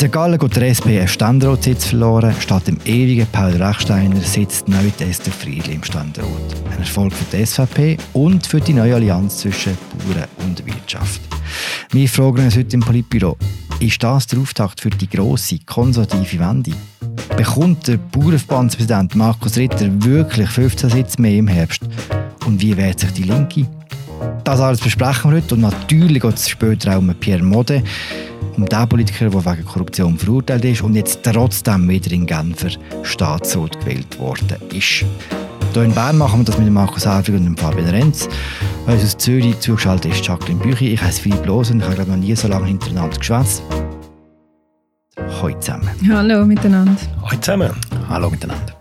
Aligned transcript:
St. 0.00 0.10
Gallen 0.10 0.38
geht 0.38 0.56
der 0.56 0.70
SP 0.72 0.96
einen 0.96 1.08
Ständeratssitz 1.08 1.84
verloren. 1.84 2.34
Statt 2.40 2.66
dem 2.66 2.78
ewigen 2.86 3.26
Paul 3.32 3.50
Rechsteiner 3.50 4.18
sitzt 4.22 4.66
neu 4.66 4.86
Esther 4.98 5.30
Friedli 5.30 5.74
im 5.74 5.84
Ständerat. 5.84 6.30
Ein 6.70 6.78
Erfolg 6.78 7.12
für 7.12 7.36
die 7.36 7.44
SVP 7.44 7.98
und 8.14 8.46
für 8.46 8.62
die 8.62 8.72
neue 8.72 8.94
Allianz 8.94 9.40
zwischen 9.40 9.76
Bauern 9.98 10.26
und 10.38 10.64
Wirtschaft. 10.64 11.20
Wir 11.90 12.08
fragen 12.08 12.46
uns 12.46 12.56
heute 12.56 12.76
im 12.76 12.80
Politbüro, 12.80 13.36
ist 13.78 14.02
das 14.02 14.26
der 14.26 14.38
Auftakt 14.38 14.80
für 14.80 14.88
die 14.88 15.06
grosse 15.06 15.58
konservative 15.66 16.38
Wende? 16.38 16.72
Bekommt 17.36 17.86
der 17.86 17.98
Bauernverbandspräsident 17.98 19.14
Markus 19.16 19.58
Ritter 19.58 19.90
wirklich 20.02 20.48
15 20.48 20.88
Sitze 20.88 21.20
mehr 21.20 21.36
im 21.36 21.46
Herbst? 21.46 21.82
Und 22.46 22.62
wie 22.62 22.74
wehrt 22.74 23.00
sich 23.00 23.12
die 23.12 23.24
Linke? 23.24 23.66
Das 24.44 24.60
alles 24.60 24.80
besprechen 24.80 25.30
wir 25.30 25.36
heute 25.36 25.54
und 25.54 25.60
natürlich 25.60 26.22
geht 26.22 26.36
es 26.36 26.48
später 26.48 26.94
auch 26.94 27.00
um 27.00 27.14
Pierre 27.14 27.42
Mode, 27.42 27.82
um 28.60 28.68
den 28.68 28.88
Politiker, 28.88 29.30
der 29.30 29.44
wegen 29.46 29.64
Korruption 29.64 30.18
verurteilt 30.18 30.64
ist 30.64 30.82
und 30.82 30.94
jetzt 30.94 31.22
trotzdem 31.22 31.88
wieder 31.88 32.12
in 32.12 32.26
Genfer 32.26 32.70
Staatsrat 33.02 33.80
gewählt 33.80 34.18
worden 34.18 34.56
ist. 34.72 35.04
Hier 35.72 35.82
in 35.82 35.94
Bern 35.94 36.18
machen 36.18 36.40
wir 36.40 36.44
das 36.44 36.58
mit 36.58 36.70
Markus 36.70 37.06
Helfig 37.06 37.36
und 37.36 37.58
Fabian 37.58 37.88
Renz. 37.88 38.28
Uns 38.86 39.04
aus 39.04 39.16
Zürich 39.16 39.58
zugeschaltet 39.60 40.12
ist 40.12 40.26
Jacqueline 40.26 40.60
Büchi. 40.60 40.92
Ich 40.92 41.02
heiße 41.02 41.22
Philipp 41.22 41.46
Loos 41.46 41.70
und 41.70 41.80
ich 41.80 41.86
habe 41.86 42.04
noch 42.04 42.16
nie 42.16 42.34
so 42.34 42.48
lange 42.48 42.66
hintereinander 42.66 43.16
geschwätzt. 43.16 43.62
Hallo 45.16 45.58
zusammen. 45.58 45.88
Hallo 46.08 46.44
miteinander. 46.44 46.96
Hallo 47.22 47.40
zusammen. 47.40 47.70
Hallo 48.08 48.30
miteinander. 48.30 48.74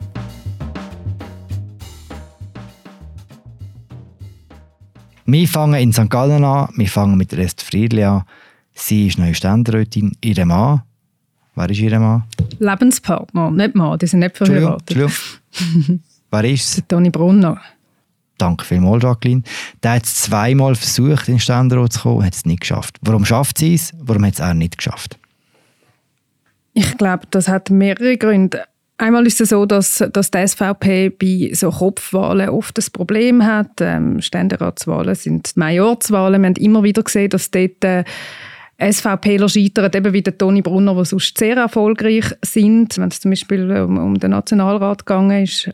Wir 5.26 5.48
fangen 5.48 5.80
in 5.80 5.94
St. 5.94 6.10
Gallen 6.10 6.44
an. 6.44 6.70
Wir 6.76 6.88
fangen 6.88 7.16
mit 7.16 7.32
der 7.32 7.40
Esther 7.40 7.66
Friedli 7.66 8.04
an. 8.04 8.24
Sie 8.80 9.08
ist 9.08 9.20
neue 9.20 9.36
Ständerätin. 9.36 10.14
Ihr 10.22 10.46
Mann. 10.46 10.82
Wer 11.56 11.70
ist 11.70 11.80
Ihr 11.80 12.00
Mann? 12.00 12.24
Lebenspartner, 12.60 13.52
nicht 13.52 13.76
Mann. 13.76 14.00
Die 14.00 14.08
sind 14.08 14.20
nicht 14.20 14.38
verheiratet. 14.38 14.98
Wer 16.32 16.44
ist 16.46 16.78
es? 16.78 16.84
Toni 16.88 17.10
Brunner. 17.10 17.60
Danke 18.38 18.64
vielmals, 18.64 19.04
Jacqueline. 19.04 19.44
Der 19.84 19.94
hat 19.94 20.06
es 20.06 20.16
zweimal 20.16 20.76
versucht, 20.76 21.28
in 21.28 21.36
den 21.36 21.40
Ständerat 21.40 21.94
zu 21.94 22.00
kommen, 22.02 22.26
hat 22.26 22.34
es 22.34 22.46
nicht 22.46 22.62
geschafft. 22.62 22.98
Warum 23.02 23.26
schafft 23.26 23.58
sie 23.58 23.74
es? 23.74 23.94
Warum 24.00 24.26
hat 24.26 24.36
es 24.36 24.40
er 24.40 24.54
nicht 24.54 24.78
geschafft? 24.78 25.20
Ich 26.74 26.98
glaube, 26.98 27.28
das 27.32 27.50
hat 27.50 27.70
mehrere 27.70 28.18
Gründe. 28.18 28.64
Einmal 28.98 29.28
ist 29.28 29.42
es 29.42 29.50
so, 29.50 29.66
dass, 29.66 30.04
dass 30.14 30.32
die 30.32 30.48
SVP 30.48 31.10
bei 31.10 31.54
so 31.54 31.70
Kopfwahlen 31.72 32.50
oft 32.50 32.78
das 32.78 32.90
Problem 32.90 33.46
hat. 33.46 33.82
Ähm, 33.82 34.22
Ständeratswahlen 34.22 35.16
sind 35.16 35.56
Majorswahlen. 35.58 36.42
Wir 36.42 36.48
haben 36.48 36.56
immer 36.56 36.84
wieder 36.84 37.04
gesehen, 37.04 37.30
dass 37.30 37.52
dort 37.52 37.84
äh, 37.84 38.04
SVPler 38.80 39.50
scheitern, 39.50 39.92
eben 39.94 40.14
wie 40.14 40.22
der 40.22 40.38
Toni 40.38 40.62
Brunner, 40.62 40.96
die 40.96 41.04
sonst 41.06 41.38
sehr 41.38 41.58
erfolgreich 41.58 42.34
sind, 42.42 42.98
wenn 42.98 43.10
es 43.10 43.20
zum 43.20 43.32
Beispiel 43.32 43.70
um, 43.72 43.98
um 43.98 44.18
den 44.18 44.32
Nationalrat 44.32 45.06
gegangen 45.06 45.44
ist, 45.44 45.70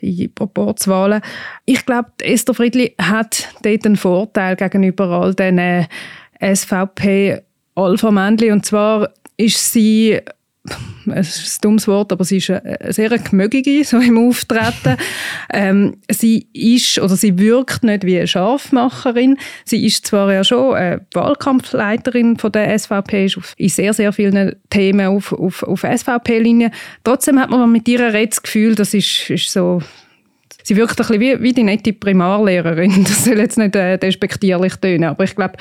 in 0.00 0.34
Proporzwahlen. 0.34 1.22
Ich 1.64 1.86
glaube, 1.86 2.10
Esther 2.22 2.52
Friedli 2.54 2.94
hat 3.00 3.48
dort 3.62 3.86
einen 3.86 3.96
Vorteil 3.96 4.56
gegenüber 4.56 5.08
all 5.08 5.34
diesen 5.34 5.86
SVP-Alpha-Männchen, 6.40 8.52
und 8.52 8.66
zwar 8.66 9.08
ist 9.36 9.72
sie 9.72 10.20
es 11.14 11.42
ist 11.42 11.58
ein 11.58 11.62
dummes 11.62 11.88
Wort, 11.88 12.12
aber 12.12 12.24
sie 12.24 12.36
ist 12.36 12.50
eine 12.50 12.92
sehr 12.92 13.08
gemögige, 13.18 13.82
so 13.84 13.98
im 13.98 14.18
Auftreten. 14.18 14.96
ähm, 15.52 15.96
sie 16.10 16.48
ist, 16.52 16.98
oder 16.98 17.16
sie 17.16 17.38
wirkt 17.38 17.82
nicht 17.82 18.04
wie 18.04 18.18
eine 18.18 18.26
Scharfmacherin. 18.26 19.38
Sie 19.64 19.84
ist 19.86 20.06
zwar 20.06 20.32
ja 20.32 20.44
schon 20.44 20.74
eine 20.74 21.06
Wahlkampfleiterin 21.14 22.36
von 22.36 22.52
der 22.52 22.78
SVP, 22.78 23.24
ist 23.24 23.38
in 23.56 23.68
sehr, 23.68 23.94
sehr 23.94 24.12
vielen 24.12 24.56
Themen 24.68 25.06
auf, 25.06 25.32
auf, 25.32 25.62
auf 25.62 25.80
SVP-Linie. 25.80 26.70
Trotzdem 27.04 27.40
hat 27.40 27.50
man 27.50 27.72
mit 27.72 27.88
ihr 27.88 28.10
das 28.26 28.42
Gefühl, 28.42 28.74
das 28.74 28.92
ist, 28.92 29.30
ist 29.30 29.52
so 29.52 29.80
sie 30.62 30.76
wirkt 30.76 30.92
ein 30.92 30.96
bisschen 30.96 31.20
wie, 31.20 31.42
wie 31.42 31.52
die 31.52 31.62
nette 31.62 31.92
Primarlehrerin. 31.92 33.04
Das 33.10 33.24
soll 33.24 33.38
jetzt 33.38 33.58
nicht 33.58 33.76
äh, 33.76 33.98
despektierlich 33.98 34.76
tönen, 34.76 35.10
aber 35.10 35.24
ich 35.24 35.34
glaube, 35.34 35.54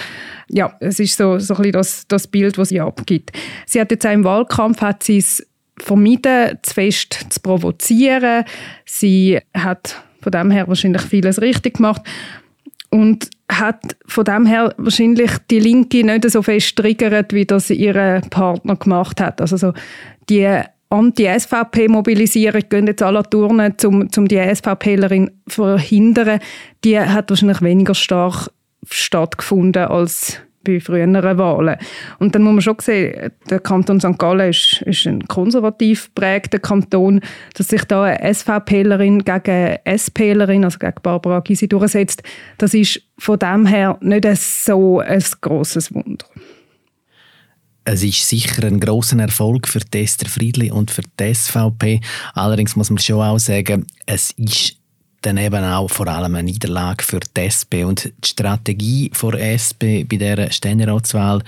ja, 0.50 0.76
es 0.80 1.00
ist 1.00 1.18
so, 1.18 1.40
so 1.40 1.54
ein 1.54 1.58
bisschen 1.58 1.72
das, 1.74 2.08
das 2.08 2.28
Bild, 2.28 2.58
das 2.58 2.70
sie 2.70 2.82
abgibt. 2.82 3.32
Sie 3.66 3.80
hat 3.80 3.92
jetzt 3.92 4.06
auch 4.06 4.12
im 4.12 4.24
Wahlkampf 4.24 4.82
hat 4.82 5.04
sie 5.04 5.18
es 5.18 5.46
vermieden, 5.78 6.58
zu 6.62 6.74
fest 6.74 7.28
zu 7.30 7.40
provozieren. 7.40 8.44
Sie 8.86 9.40
hat 9.54 10.04
von 10.22 10.32
dem 10.32 10.52
her 10.52 10.68
wahrscheinlich 10.68 11.02
vieles 11.04 11.42
richtig 11.42 11.78
gemacht 11.78 12.02
und 12.90 13.30
hat 13.50 13.96
von 14.06 14.26
dem 14.26 14.46
her 14.46 14.74
wahrscheinlich 14.78 15.32
die 15.50 15.60
Linke 15.60 16.04
nicht 16.04 16.30
so 16.30 16.42
fest 16.42 16.76
triggert, 16.76 17.34
wie 17.34 17.46
das 17.46 17.70
ihr 17.70 18.22
Partner 18.30 18.76
gemacht 18.76 19.22
hat. 19.22 19.42
Also 19.42 19.58
so 19.58 19.74
die 20.30 20.62
Anti-SVP-Mobilisierung 20.90 22.64
gehen 22.68 22.88
jetzt 22.88 23.04
alle 23.04 23.24
Turnen, 23.24 23.76
um, 23.86 24.08
um 24.16 24.28
die 24.28 24.56
SVPlerin 24.56 25.30
zu 25.48 25.64
verhindern, 25.64 26.40
die 26.84 27.00
hat 27.00 27.30
wahrscheinlich 27.30 27.62
weniger 27.62 27.94
stark 27.94 28.50
stattgefunden 28.90 29.84
als 29.84 30.40
bei 30.64 30.80
früheren 30.80 31.14
Wahlen. 31.14 31.78
Und 32.20 32.36
dann 32.36 32.44
muss 32.44 32.54
man 32.54 32.62
schon 32.62 32.76
sehen, 32.80 33.32
der 33.50 33.60
Kanton 33.60 34.00
St. 34.00 34.18
Gallen 34.18 34.50
ist, 34.50 34.82
ist 34.82 35.08
ein 35.08 35.28
konservativ 35.28 36.14
prägter 36.16 36.60
Kanton, 36.60 37.22
dass 37.56 37.70
sich 37.70 37.84
da 37.86 38.04
eine 38.04 38.34
SVPlerin 38.34 39.24
gegen 39.24 39.78
SPlerin, 39.98 40.66
also 40.66 40.80
gegen 40.80 41.02
Barbara 41.02 41.40
Gysi 41.40 41.68
durchsetzt, 41.68 42.24
das 42.58 42.74
ist 42.74 43.02
von 43.18 43.40
dem 43.40 43.66
her 43.66 43.98
nicht 44.02 44.26
so 44.36 45.00
ein 45.00 45.24
grosses 45.42 45.94
Wunder. 45.94 46.26
Es 47.92 48.04
ist 48.04 48.30
sicher 48.30 48.68
ein 48.68 48.80
großer 48.80 49.18
Erfolg 49.18 49.68
für 49.68 49.82
Esther 49.92 50.30
Friedli 50.30 50.70
und 50.70 50.92
für 50.92 51.02
die 51.20 51.34
SVP. 51.34 52.02
Allerdings 52.36 52.76
muss 52.76 52.92
man 52.92 53.00
schon 53.00 53.20
auch 53.24 53.40
sagen, 53.40 53.88
es 54.06 54.30
ist 54.38 54.76
dann 55.22 55.38
eben 55.38 55.64
auch 55.64 55.90
vor 55.90 56.08
allem 56.08 56.36
eine 56.36 56.44
Niederlage 56.44 57.04
für 57.04 57.20
die 57.20 57.42
SP. 57.50 57.82
Und 57.86 58.06
die 58.06 58.28
Strategie 58.28 59.10
der 59.10 59.56
SP 59.58 60.06
bei 60.06 60.18
dieser 60.18 60.52
Ständeratswahl, 60.52 61.42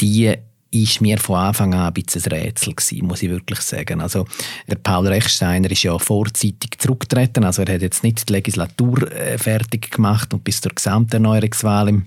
die 0.00 0.32
ist 0.70 1.02
mir 1.02 1.18
von 1.18 1.36
Anfang 1.36 1.74
an 1.74 1.88
ein 1.88 1.92
bisschen 1.92 2.22
ein 2.24 2.32
Rätsel 2.32 2.74
gewesen, 2.74 3.06
muss 3.06 3.22
ich 3.22 3.28
wirklich 3.28 3.60
sagen. 3.60 4.00
Also, 4.00 4.26
der 4.66 4.76
Paul 4.76 5.06
Rechsteiner 5.06 5.70
ist 5.70 5.82
ja 5.82 5.98
vorzeitig 5.98 6.70
zurückgetreten, 6.78 7.44
also 7.44 7.62
er 7.62 7.74
hat 7.74 7.82
jetzt 7.82 8.02
nicht 8.02 8.26
die 8.28 8.32
Legislatur 8.32 9.12
äh, 9.12 9.36
fertig 9.36 9.90
gemacht 9.90 10.32
und 10.32 10.42
bis 10.42 10.62
zur 10.62 10.72
Gesamterneuerungswahl 10.72 11.90
im 11.90 12.06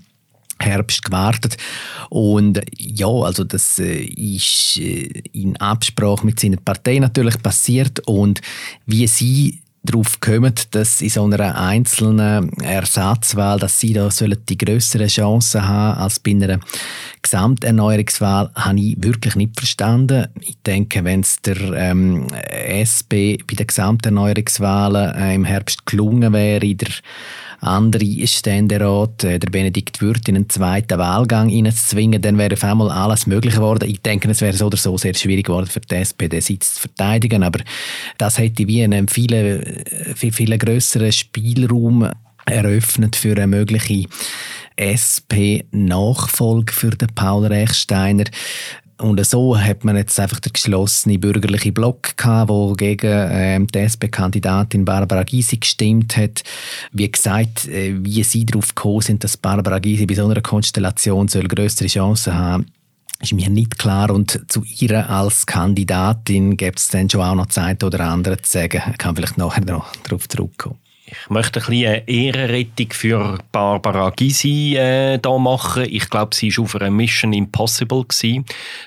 Herbst 0.60 1.04
gewartet. 1.04 1.56
Und 2.08 2.60
ja, 2.76 3.08
also 3.08 3.44
das 3.44 3.78
äh, 3.78 4.04
ist 4.04 4.78
äh, 4.78 5.22
in 5.32 5.56
Absprache 5.56 6.24
mit 6.24 6.38
seiner 6.40 6.58
Partei 6.58 6.98
natürlich 6.98 7.42
passiert 7.42 8.00
und 8.06 8.40
wie 8.86 9.06
sie 9.06 9.60
darauf 9.82 10.20
kommen, 10.20 10.52
dass 10.72 11.00
in 11.00 11.08
so 11.08 11.24
einer 11.24 11.58
einzelnen 11.58 12.52
Ersatzwahl, 12.60 13.58
dass 13.58 13.80
sie 13.80 13.94
da 13.94 14.08
die 14.10 14.58
größeren 14.58 15.08
Chancen 15.08 15.66
haben 15.66 15.98
als 15.98 16.18
bei 16.18 16.32
einer 16.32 16.60
Gesamterneuerungswahl, 17.22 18.50
habe 18.54 18.80
ich 18.80 19.02
wirklich 19.02 19.36
nicht 19.36 19.58
verstanden. 19.58 20.28
Ich 20.40 20.58
denke, 20.66 21.04
wenn 21.04 21.20
es 21.20 21.40
der 21.40 21.56
ähm, 21.72 22.26
SP 22.76 23.40
bei 23.46 23.54
den 23.54 23.66
Gesamterneuerungswahlen 23.66 25.14
äh, 25.14 25.34
im 25.34 25.44
Herbst 25.44 25.86
gelungen 25.86 26.32
wäre, 26.32 26.74
der 26.74 26.90
andere 27.60 28.26
Ständerat, 28.26 29.24
äh, 29.24 29.38
der 29.38 29.50
Benedikt 29.50 30.00
Würth, 30.00 30.28
in 30.28 30.36
einen 30.36 30.48
zweiten 30.48 30.98
Wahlgang 30.98 31.50
reinzuzwingen, 31.50 32.22
dann 32.22 32.38
wäre 32.38 32.54
auf 32.54 32.64
einmal 32.64 32.90
alles 32.90 33.26
möglich 33.26 33.54
geworden. 33.54 33.88
Ich 33.88 34.00
denke, 34.00 34.30
es 34.30 34.40
wäre 34.40 34.56
so 34.56 34.66
oder 34.66 34.76
so 34.76 34.96
sehr 34.96 35.14
schwierig 35.14 35.46
geworden 35.46 35.66
für 35.66 35.80
die 35.80 35.94
SP, 35.96 36.28
den 36.28 36.40
Sitz 36.40 36.74
zu 36.74 36.80
verteidigen, 36.80 37.42
aber 37.42 37.60
das 38.18 38.38
hätte 38.38 38.66
wie 38.66 38.82
einen 38.82 39.08
viel, 39.08 39.84
viel, 40.14 40.32
viel 40.32 40.58
grösseren 40.58 41.12
Spielraum 41.12 42.10
eröffnet 42.46 43.16
für 43.16 43.32
eine 43.32 43.46
mögliche 43.46 44.06
SP-Nachfolge 44.76 46.72
für 46.72 46.90
den 46.90 47.08
Paul 47.14 47.46
Rechsteiner. 47.46 48.24
Und 49.00 49.24
so 49.24 49.58
hat 49.58 49.84
man 49.84 49.96
jetzt 49.96 50.20
einfach 50.20 50.40
den 50.40 50.52
geschlossenen 50.52 51.20
bürgerlichen 51.20 51.72
Block 51.72 52.16
gehabt, 52.16 52.50
wo 52.50 52.74
gegen 52.74 53.28
ähm, 53.30 53.66
die 53.66 53.78
SP-Kandidatin 53.80 54.84
Barbara 54.84 55.22
Gysi 55.22 55.56
gestimmt 55.56 56.16
hat. 56.16 56.42
Wie 56.92 57.10
gesagt, 57.10 57.66
äh, 57.68 57.94
wie 58.04 58.22
sie 58.22 58.44
darauf 58.44 58.74
gekommen 58.74 59.00
sind, 59.00 59.24
dass 59.24 59.36
Barbara 59.36 59.78
Gysi 59.78 60.06
bei 60.06 60.14
so 60.14 60.26
einer 60.26 60.42
Konstellation 60.42 61.28
soll 61.28 61.48
größere 61.48 61.88
Chancen 61.88 62.34
haben 62.34 62.66
ist 63.22 63.34
mir 63.34 63.50
nicht 63.50 63.78
klar 63.78 64.10
und 64.10 64.40
zu 64.50 64.64
ihr 64.64 65.10
als 65.10 65.44
Kandidatin 65.44 66.56
gibt 66.56 66.78
es 66.78 66.88
dann 66.88 67.10
schon 67.10 67.20
auch 67.20 67.34
noch 67.34 67.46
Zeit 67.46 67.84
oder 67.84 68.00
andere 68.00 68.40
zu 68.40 68.50
sagen. 68.50 68.82
Ich 68.90 68.98
kann 68.98 69.14
vielleicht 69.14 69.36
nachher 69.36 69.64
noch 69.64 69.92
darauf 70.04 70.26
zurückkommen. 70.28 70.78
Ich 71.10 71.30
möchte 71.30 71.60
ein 71.60 71.66
bisschen 71.66 71.88
eine 71.88 72.08
Ehrenrettung 72.08 72.92
für 72.92 73.38
Barbara 73.52 74.10
Gysi 74.10 74.76
äh, 74.76 75.18
da 75.18 75.38
machen. 75.38 75.86
Ich 75.88 76.08
glaube, 76.08 76.34
sie 76.34 76.56
war 76.56 76.64
auf 76.64 76.76
einer 76.76 76.90
Mission 76.90 77.32
Impossible. 77.32 78.04
Gewesen. 78.04 78.44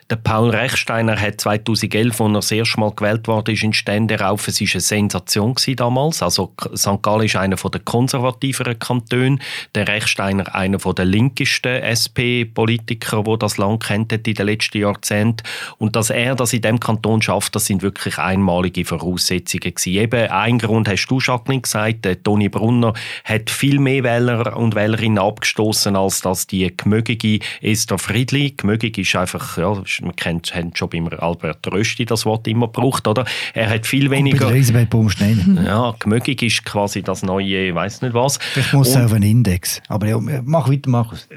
Der 0.10 0.16
Paul 0.18 0.50
Rechsteiner 0.50 1.20
hat 1.20 1.42
2011, 1.42 2.22
als 2.22 2.30
er 2.30 2.34
das 2.34 2.52
erste 2.52 2.80
Mal 2.80 2.92
gewählt 2.92 3.28
wurde, 3.28 3.52
in 3.52 3.74
Ständerauf. 3.74 4.48
Es 4.48 4.62
war 4.62 4.68
eine 4.74 4.82
Sensation 4.82 5.56
damals. 5.76 6.22
Also 6.22 6.54
St. 6.76 7.02
Gallen 7.02 7.26
ist 7.26 7.36
einer 7.36 7.56
der 7.56 7.82
konservativeren 7.82 8.80
Kantone. 8.80 9.40
Der 9.76 9.88
Rechsteiner 9.88 10.54
einer 10.56 10.78
der 10.78 11.06
linkesten 11.06 11.82
SP-Politiker, 11.84 13.26
wo 13.26 13.38
das 13.38 13.58
Land 13.58 13.84
kennt 13.84 14.12
in 14.12 14.22
den 14.22 14.46
letzten 14.46 14.80
Jahrzehnten. 14.80 15.44
Und 15.78 15.96
dass 15.96 16.10
er 16.10 16.36
das 16.36 16.54
in 16.54 16.62
dem 16.62 16.80
Kanton 16.80 17.22
schafft, 17.22 17.56
das 17.56 17.66
sind 17.66 17.82
wirklich 17.82 18.18
einmalige 18.18 18.86
Voraussetzungen 18.86 19.74
gewesen. 19.74 19.94
Eben 19.94 20.30
ein 20.30 20.60
Grund 20.60 20.88
hast 20.88 21.08
du, 21.08 21.20
Jacqueline, 21.20 21.62
gesagt, 21.62 22.06
der 22.14 22.24
Toni 22.24 22.50
Brunner 22.50 22.94
hat 23.24 23.50
viel 23.50 23.80
mehr 23.80 24.04
Wähler 24.04 24.56
und 24.58 24.76
Wählerinnen 24.76 25.18
abgestoßen 25.18 25.96
als 25.96 26.22
das 26.22 26.48
die 26.48 26.76
gemögige 26.76 27.40
Esther 27.62 27.98
Friedli. 27.98 28.54
Gemögig 28.56 28.98
ist 28.98 29.16
einfach, 29.16 29.58
ja, 29.58 29.82
man 30.02 30.16
kennt 30.16 30.54
haben 30.54 30.72
schon 30.76 30.90
beim 30.90 31.08
Albert 31.08 31.66
Rösti 31.72 32.06
das 32.06 32.26
Wort 32.26 32.48
immer 32.48 32.68
gebraucht, 32.68 33.08
oder? 33.08 33.26
Er 33.54 33.70
hat 33.70 33.86
viel 33.86 34.10
weniger. 34.12 34.48
Und 34.48 34.54
Elisabeth 34.54 34.90
Baumstein. 34.90 35.60
Ja, 35.74 35.96
gemögig 35.98 36.42
ist 36.42 36.66
quasi 36.66 37.02
das 37.02 37.24
neue, 37.24 37.70
ich 37.70 37.76
weiß 37.76 38.02
nicht 38.02 38.14
was. 38.14 38.38
Ich 38.56 38.74
muss 38.74 38.96
und, 38.96 39.04
auf 39.04 39.14
einen 39.14 39.24
Index. 39.24 39.82
Aber 39.88 40.08
ja, 40.08 40.20
mach 40.20 40.70
weiter, 40.70 40.90
Markus. 40.90 41.28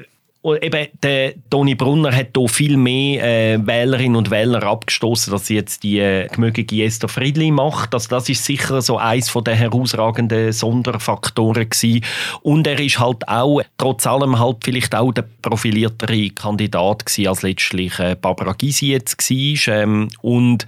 Und 0.41 0.63
eben, 0.63 0.87
der 1.01 1.33
Toni 1.49 1.75
Brunner 1.75 2.15
hat 2.15 2.29
hier 2.37 2.47
viel 2.47 2.77
mehr 2.77 3.23
äh, 3.23 3.67
Wählerinnen 3.67 4.15
und 4.15 4.31
Wähler 4.31 4.63
abgestoßen, 4.63 5.31
dass 5.31 5.49
jetzt 5.49 5.83
die 5.83 5.99
äh, 5.99 6.27
gemögige 6.27 6.83
Esther 6.83 7.09
Friedli 7.09 7.51
macht. 7.51 7.93
Also 7.93 8.09
das 8.09 8.29
ist 8.29 8.45
sicher 8.45 8.81
so 8.81 8.97
eins 8.97 9.33
der 9.33 9.55
herausragenden 9.55 10.53
Sonderfaktoren 10.53 11.69
gewesen. 11.69 12.05
Und 12.43 12.67
er 12.67 12.79
ist 12.79 12.99
halt 12.99 13.27
auch, 13.27 13.61
trotz 13.77 14.05
allem 14.05 14.39
halt 14.39 14.57
vielleicht 14.63 14.95
auch 14.95 15.11
der 15.11 15.25
profiliertere 15.41 16.29
Kandidat 16.29 17.05
gewesen, 17.05 17.27
als 17.27 17.41
letztlich 17.41 17.99
äh, 17.99 18.15
Barbara 18.19 18.53
Gysi 18.53 18.91
jetzt 18.91 19.17
war. 19.17 19.75
Ähm, 19.75 20.09
und 20.21 20.65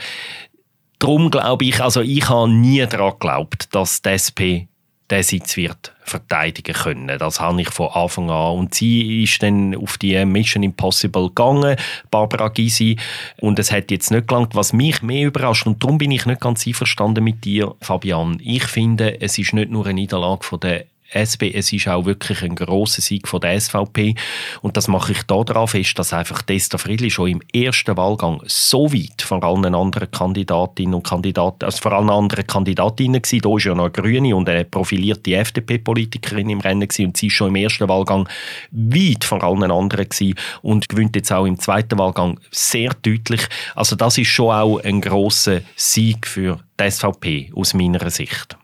darum 0.97 1.29
glaube 1.29 1.65
ich, 1.65 1.79
also 1.79 2.01
ich 2.01 2.27
habe 2.27 2.51
nie 2.51 2.85
daran 2.85 3.13
geglaubt, 3.13 3.69
dass 3.71 4.01
die 4.01 4.09
SP 4.17 4.67
den 5.09 5.23
Sitz 5.23 5.57
wird 5.57 5.93
verteidigen 6.03 6.73
können. 6.73 7.17
Das 7.19 7.39
habe 7.39 7.61
ich 7.61 7.69
von 7.69 7.89
Anfang 7.89 8.29
an. 8.29 8.57
Und 8.57 8.75
sie 8.75 9.23
ist 9.23 9.41
dann 9.41 9.75
auf 9.75 9.97
die 9.97 10.23
Mission 10.25 10.63
Impossible 10.63 11.29
gegangen, 11.29 11.77
Barbara 12.11 12.49
Gysi. 12.49 12.97
Und 13.39 13.59
es 13.59 13.71
hat 13.71 13.91
jetzt 13.91 14.11
nicht 14.11 14.27
gelangt, 14.27 14.55
was 14.55 14.73
mich 14.73 15.01
mehr 15.01 15.27
überrascht. 15.27 15.67
Und 15.67 15.83
darum 15.83 15.97
bin 15.97 16.11
ich 16.11 16.25
nicht 16.25 16.41
ganz 16.41 16.65
einverstanden 16.67 17.23
mit 17.23 17.45
dir, 17.45 17.75
Fabian. 17.81 18.39
Ich 18.43 18.63
finde, 18.65 19.21
es 19.21 19.37
ist 19.37 19.53
nicht 19.53 19.71
nur 19.71 19.85
eine 19.85 19.95
Niederlage 19.95 20.43
von 20.43 20.59
der 20.59 20.85
SP, 21.11 21.51
es 21.53 21.71
ist 21.73 21.87
auch 21.87 22.05
wirklich 22.05 22.43
ein 22.43 22.55
grosser 22.55 23.01
Sieg 23.01 23.27
von 23.27 23.41
der 23.41 23.59
SVP. 23.59 24.15
Und 24.61 24.77
das 24.77 24.87
mache 24.87 25.11
ich 25.11 25.23
daran 25.23 25.67
fest, 25.67 25.97
dass 25.97 26.13
einfach 26.13 26.41
Desta 26.41 26.77
Friedli 26.77 27.09
schon 27.09 27.29
im 27.29 27.41
ersten 27.53 27.97
Wahlgang 27.97 28.41
so 28.45 28.91
weit 28.93 29.21
von 29.21 29.43
allen 29.43 29.73
anderen 29.73 30.11
Kandidatinnen 30.11 30.93
und 30.93 31.03
Kandidaten, 31.03 31.65
also 31.65 31.79
vor 31.81 31.93
allen 31.93 32.09
anderen 32.09 32.45
Kandidatinnen 32.45 33.21
war, 33.21 33.39
da 33.39 33.57
ist 33.57 33.63
ja 33.63 33.75
noch 33.75 33.85
eine 33.85 33.91
Grüne 33.91 34.35
und 34.35 34.49
eine 34.49 34.65
profilierte 34.65 35.35
FDP-Politikerin 35.35 36.49
im 36.49 36.59
Rennen 36.59 36.87
gewesen, 36.87 37.07
und 37.07 37.17
sie 37.17 37.27
ist 37.27 37.33
schon 37.33 37.49
im 37.49 37.55
ersten 37.55 37.87
Wahlgang 37.89 38.27
weit 38.71 39.23
von 39.23 39.41
allen 39.41 39.71
anderen 39.71 40.07
gewesen 40.07 40.35
und 40.61 40.89
gewinnt 40.89 41.15
jetzt 41.15 41.31
auch 41.31 41.45
im 41.45 41.59
zweiten 41.59 41.97
Wahlgang 41.97 42.39
sehr 42.51 42.93
deutlich. 43.01 43.41
Also 43.75 43.95
das 43.95 44.17
ist 44.17 44.27
schon 44.27 44.53
auch 44.53 44.79
ein 44.79 45.01
grosser 45.01 45.61
Sieg 45.75 46.27
für 46.27 46.59
die 46.79 46.89
SVP 46.89 47.51
aus 47.55 47.73
meiner 47.73 48.09
Sicht. 48.09 48.57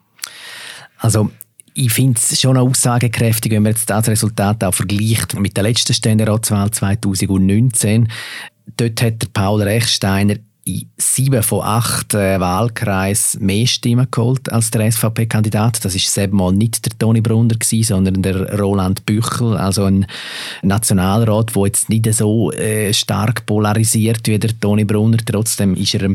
Also 0.97 1.29
ich 1.75 1.91
finde 1.91 2.17
es 2.17 2.39
schon 2.39 2.57
aussagekräftig, 2.57 3.51
wenn 3.51 3.63
man 3.63 3.73
jetzt 3.73 3.89
das 3.89 4.07
Resultat 4.07 4.63
auch 4.63 4.73
vergleicht 4.73 5.37
mit 5.37 5.57
der 5.57 5.63
letzten 5.63 5.93
Ständeratswahl 5.93 6.71
2019. 6.71 8.07
Dort 8.77 9.01
hat 9.01 9.21
der 9.21 9.27
Paul 9.33 9.61
Rechsteiner 9.61 10.35
in 10.63 10.89
sieben 10.97 11.43
von 11.43 11.61
acht 11.61 12.15
äh, 12.15 12.39
Wahlkreisen 12.39 13.45
mehr 13.45 13.67
Stimmen 13.67 14.07
geholt 14.09 14.51
als 14.51 14.71
der 14.71 14.91
SVP-Kandidat. 14.91 15.85
Das 15.85 15.93
ist 15.93 16.11
selber 16.11 16.37
mal 16.37 16.53
nicht 16.53 16.83
der 16.85 16.97
Toni 16.97 17.21
Brunner 17.21 17.53
gewesen, 17.53 17.83
sondern 17.83 18.23
der 18.23 18.57
Roland 18.59 19.05
Büchel, 19.05 19.57
also 19.57 19.83
ein 19.83 20.07
Nationalrat, 20.63 21.55
der 21.55 21.65
jetzt 21.65 21.89
nicht 21.89 22.11
so 22.13 22.51
äh, 22.53 22.91
stark 22.93 23.45
polarisiert 23.45 24.25
wie 24.27 24.39
der 24.39 24.59
Toni 24.59 24.85
Brunner. 24.85 25.19
Trotzdem 25.23 25.75
ist 25.75 25.93
er 25.93 26.09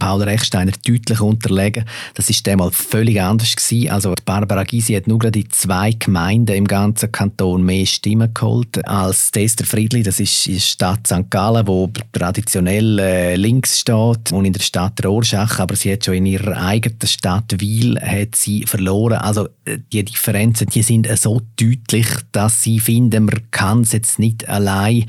Paul 0.00 0.22
Rechsteiner 0.22 0.72
deutlich 0.84 1.20
unterlegen. 1.20 1.84
Das 2.14 2.28
ist 2.28 2.44
damals 2.46 2.74
völlig 2.74 3.20
anders 3.20 3.54
gewesen. 3.54 3.90
Also 3.90 4.14
Barbara 4.24 4.64
Gysi 4.64 4.94
hat 4.94 5.06
nur 5.06 5.20
gerade 5.20 5.38
in 5.38 5.50
zwei 5.50 5.92
Gemeinden 5.92 6.56
im 6.56 6.66
ganzen 6.66 7.12
Kanton 7.12 7.62
mehr 7.62 7.86
Stimmen 7.86 8.34
geholt 8.34 8.84
als 8.88 9.30
Esther 9.36 9.66
Friedli. 9.66 10.02
Das 10.02 10.18
ist 10.18 10.46
die 10.46 10.58
Stadt 10.58 11.06
St. 11.06 11.30
Gallen, 11.30 11.66
wo 11.66 11.90
traditionell 12.12 12.98
äh, 12.98 13.36
links 13.36 13.78
steht 13.80 14.32
und 14.32 14.44
in 14.44 14.52
der 14.52 14.60
Stadt 14.60 15.04
Rorschach, 15.04 15.60
aber 15.60 15.76
sie 15.76 15.92
hat 15.92 16.04
schon 16.04 16.14
in 16.14 16.26
ihrer 16.26 16.56
eigenen 16.56 17.06
Stadt 17.06 17.60
Wiel 17.60 18.00
hat 18.00 18.34
sie 18.34 18.64
verloren. 18.66 19.18
Also 19.18 19.48
äh, 19.66 19.78
die 19.92 20.04
Differenzen, 20.04 20.68
die 20.68 20.82
sind 20.82 21.06
so 21.18 21.42
deutlich, 21.56 22.08
dass 22.32 22.62
sie 22.62 22.80
finden, 22.80 23.26
man 23.26 23.50
kann 23.50 23.82
es 23.82 23.92
jetzt 23.92 24.18
nicht 24.18 24.48
allein 24.48 25.04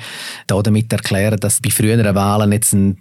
damit 0.48 0.92
erklären, 0.92 1.40
dass 1.40 1.62
bei 1.62 1.70
früheren 1.70 2.14
Wahlen 2.14 2.52
jetzt 2.52 2.74
ein 2.74 2.98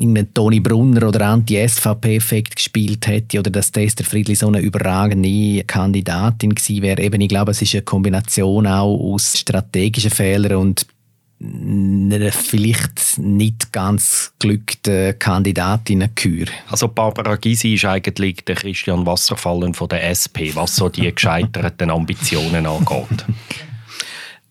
irgendein 0.00 0.32
Toni 0.32 0.60
Brunner 0.60 1.08
oder 1.08 1.26
Anti-SVP-Effekt 1.26 2.56
gespielt 2.56 3.06
hätte 3.06 3.38
oder 3.38 3.50
dass 3.50 3.70
Esther 3.70 4.04
Friedli 4.04 4.34
so 4.34 4.48
eine 4.48 4.60
überragende 4.60 5.62
Kandidatin 5.64 6.54
gewesen 6.54 6.82
wäre. 6.82 7.02
Eben, 7.02 7.20
ich 7.20 7.28
glaube, 7.28 7.52
es 7.52 7.62
ist 7.62 7.74
eine 7.74 7.82
Kombination 7.82 8.66
auch 8.66 8.98
aus 8.98 9.38
strategischen 9.38 10.10
Fehlern 10.10 10.56
und 10.56 10.86
einer 11.42 12.32
vielleicht 12.32 13.18
nicht 13.18 13.72
ganz 13.72 14.32
glückten 14.38 15.18
Kandidatinnen-Kür. 15.18 16.46
Also 16.68 16.88
Barbara 16.88 17.36
Gysi 17.36 17.74
ist 17.74 17.86
eigentlich 17.86 18.44
der 18.44 18.56
Christian 18.56 19.06
Wasserfallen 19.06 19.72
von 19.72 19.88
der 19.88 20.10
SP, 20.12 20.52
was 20.54 20.76
so 20.76 20.90
die 20.90 21.10
gescheiterten 21.12 21.90
Ambitionen 21.90 22.66
angeht. 22.66 23.24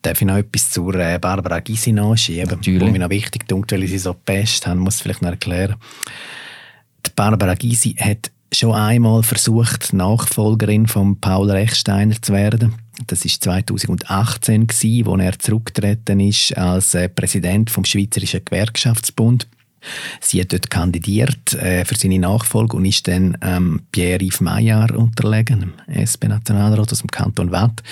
Darf 0.02 0.20
ich 0.20 0.26
noch 0.26 0.36
etwas 0.36 0.70
zur 0.70 0.94
äh, 0.94 1.18
Barbara 1.18 1.60
Gysi 1.60 1.92
nachschieben? 1.92 2.48
Natürlich. 2.48 2.82
Was 2.82 2.92
mir 2.92 2.98
noch 2.98 3.10
wichtig 3.10 3.44
ist, 3.50 3.72
weil 3.72 3.82
ich 3.82 3.90
sie 3.90 3.98
so 3.98 4.14
best 4.14 4.66
habe, 4.66 4.80
muss 4.80 4.96
ich 4.96 5.02
vielleicht 5.02 5.22
noch 5.22 5.30
erklären. 5.30 5.76
Die 7.06 7.10
Barbara 7.14 7.54
Gysi 7.54 7.94
hat 7.98 8.30
schon 8.52 8.74
einmal 8.74 9.22
versucht, 9.22 9.92
Nachfolgerin 9.92 10.86
von 10.86 11.20
Paul 11.20 11.50
Rechsteiner 11.50 12.20
zu 12.20 12.32
werden. 12.32 12.74
Das 13.06 13.24
war 13.24 13.30
2018 13.30 14.66
als 14.66 15.20
er 15.20 15.38
zurückgetreten 15.38 16.20
ist 16.20 16.56
als 16.56 16.94
äh, 16.94 17.08
Präsident 17.08 17.70
vom 17.70 17.84
Schweizerischen 17.84 18.44
Gewerkschaftsbund. 18.44 19.46
Sie 20.20 20.40
hat 20.40 20.52
dort 20.52 20.70
kandidiert 20.70 21.54
äh, 21.54 21.84
für 21.84 21.94
seine 21.94 22.18
Nachfolge 22.18 22.76
und 22.76 22.84
ist 22.84 23.08
dann 23.08 23.36
ähm, 23.42 23.82
Pierre-Yves 23.92 24.40
Maillard 24.40 24.92
unterlegen, 24.92 25.60
dem 25.60 25.72
SP-Nationalrat 25.88 26.92
aus 26.92 27.00
dem 27.00 27.10
Kanton 27.10 27.50
Watt. 27.50 27.82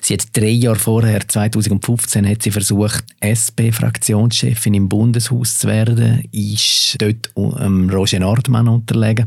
Sie 0.00 0.14
hat 0.14 0.24
drei 0.32 0.50
Jahre 0.50 0.78
vorher, 0.78 1.26
2015, 1.26 2.28
hat 2.28 2.42
sie 2.42 2.50
versucht, 2.50 3.04
SP-Fraktionschefin 3.20 4.74
im 4.74 4.88
Bundeshaus 4.88 5.58
zu 5.58 5.68
werden, 5.68 6.24
ist 6.32 6.96
dort 6.98 7.30
ähm, 7.36 7.90
Roger 7.90 8.20
Nordmann 8.20 8.68
unterlegen. 8.68 9.26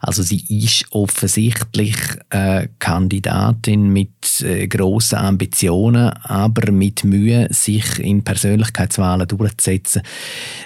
Also 0.00 0.22
sie 0.22 0.44
ist 0.48 0.86
offensichtlich 0.90 1.96
äh, 2.30 2.68
Kandidatin 2.78 3.88
mit 3.88 4.40
äh, 4.42 4.66
grossen 4.66 5.18
Ambitionen, 5.18 6.10
aber 6.22 6.72
mit 6.72 7.04
Mühe, 7.04 7.48
sich 7.50 7.98
in 7.98 8.22
Persönlichkeitswahlen 8.22 9.26
durchzusetzen. 9.26 10.02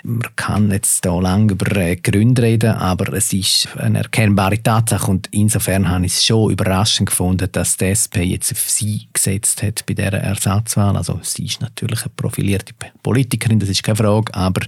Man 0.02 0.22
kann 0.36 0.71
jetzt 0.72 1.04
hier 1.04 1.20
lange 1.20 1.52
über 1.52 1.76
äh, 1.76 1.96
Gründe 1.96 2.42
reden, 2.42 2.72
aber 2.72 3.12
es 3.12 3.32
ist 3.32 3.68
eine 3.76 3.98
erkennbare 3.98 4.62
Tatsache 4.62 5.10
und 5.10 5.28
insofern 5.30 5.88
habe 5.88 6.06
ich 6.06 6.12
es 6.12 6.24
schon 6.24 6.50
überraschend 6.50 7.10
gefunden, 7.10 7.48
dass 7.52 7.76
die 7.76 7.86
SP 7.94 8.22
jetzt 8.22 8.52
auf 8.52 8.68
sie 8.68 9.08
gesetzt 9.12 9.62
hat 9.62 9.84
bei 9.86 9.94
dieser 9.94 10.14
Ersatzwahl. 10.14 10.96
Also 10.96 11.18
sie 11.22 11.46
ist 11.46 11.60
natürlich 11.60 12.02
eine 12.02 12.12
profilierte 12.16 12.74
Politikerin, 13.02 13.58
das 13.58 13.68
ist 13.68 13.82
keine 13.82 13.96
Frage, 13.96 14.34
aber 14.34 14.62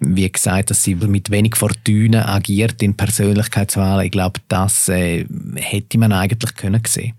wie 0.00 0.30
gesagt, 0.30 0.70
dass 0.70 0.82
sie 0.82 0.94
mit 0.94 1.30
wenig 1.30 1.56
Fortune 1.56 2.28
agiert 2.28 2.82
in 2.82 2.96
Persönlichkeitswahlen, 2.96 4.06
ich 4.06 4.12
glaube, 4.12 4.40
das 4.48 4.88
äh, 4.88 5.24
hätte 5.56 5.98
man 5.98 6.12
eigentlich 6.12 6.54
können 6.54 6.82
sehen. 6.86 7.14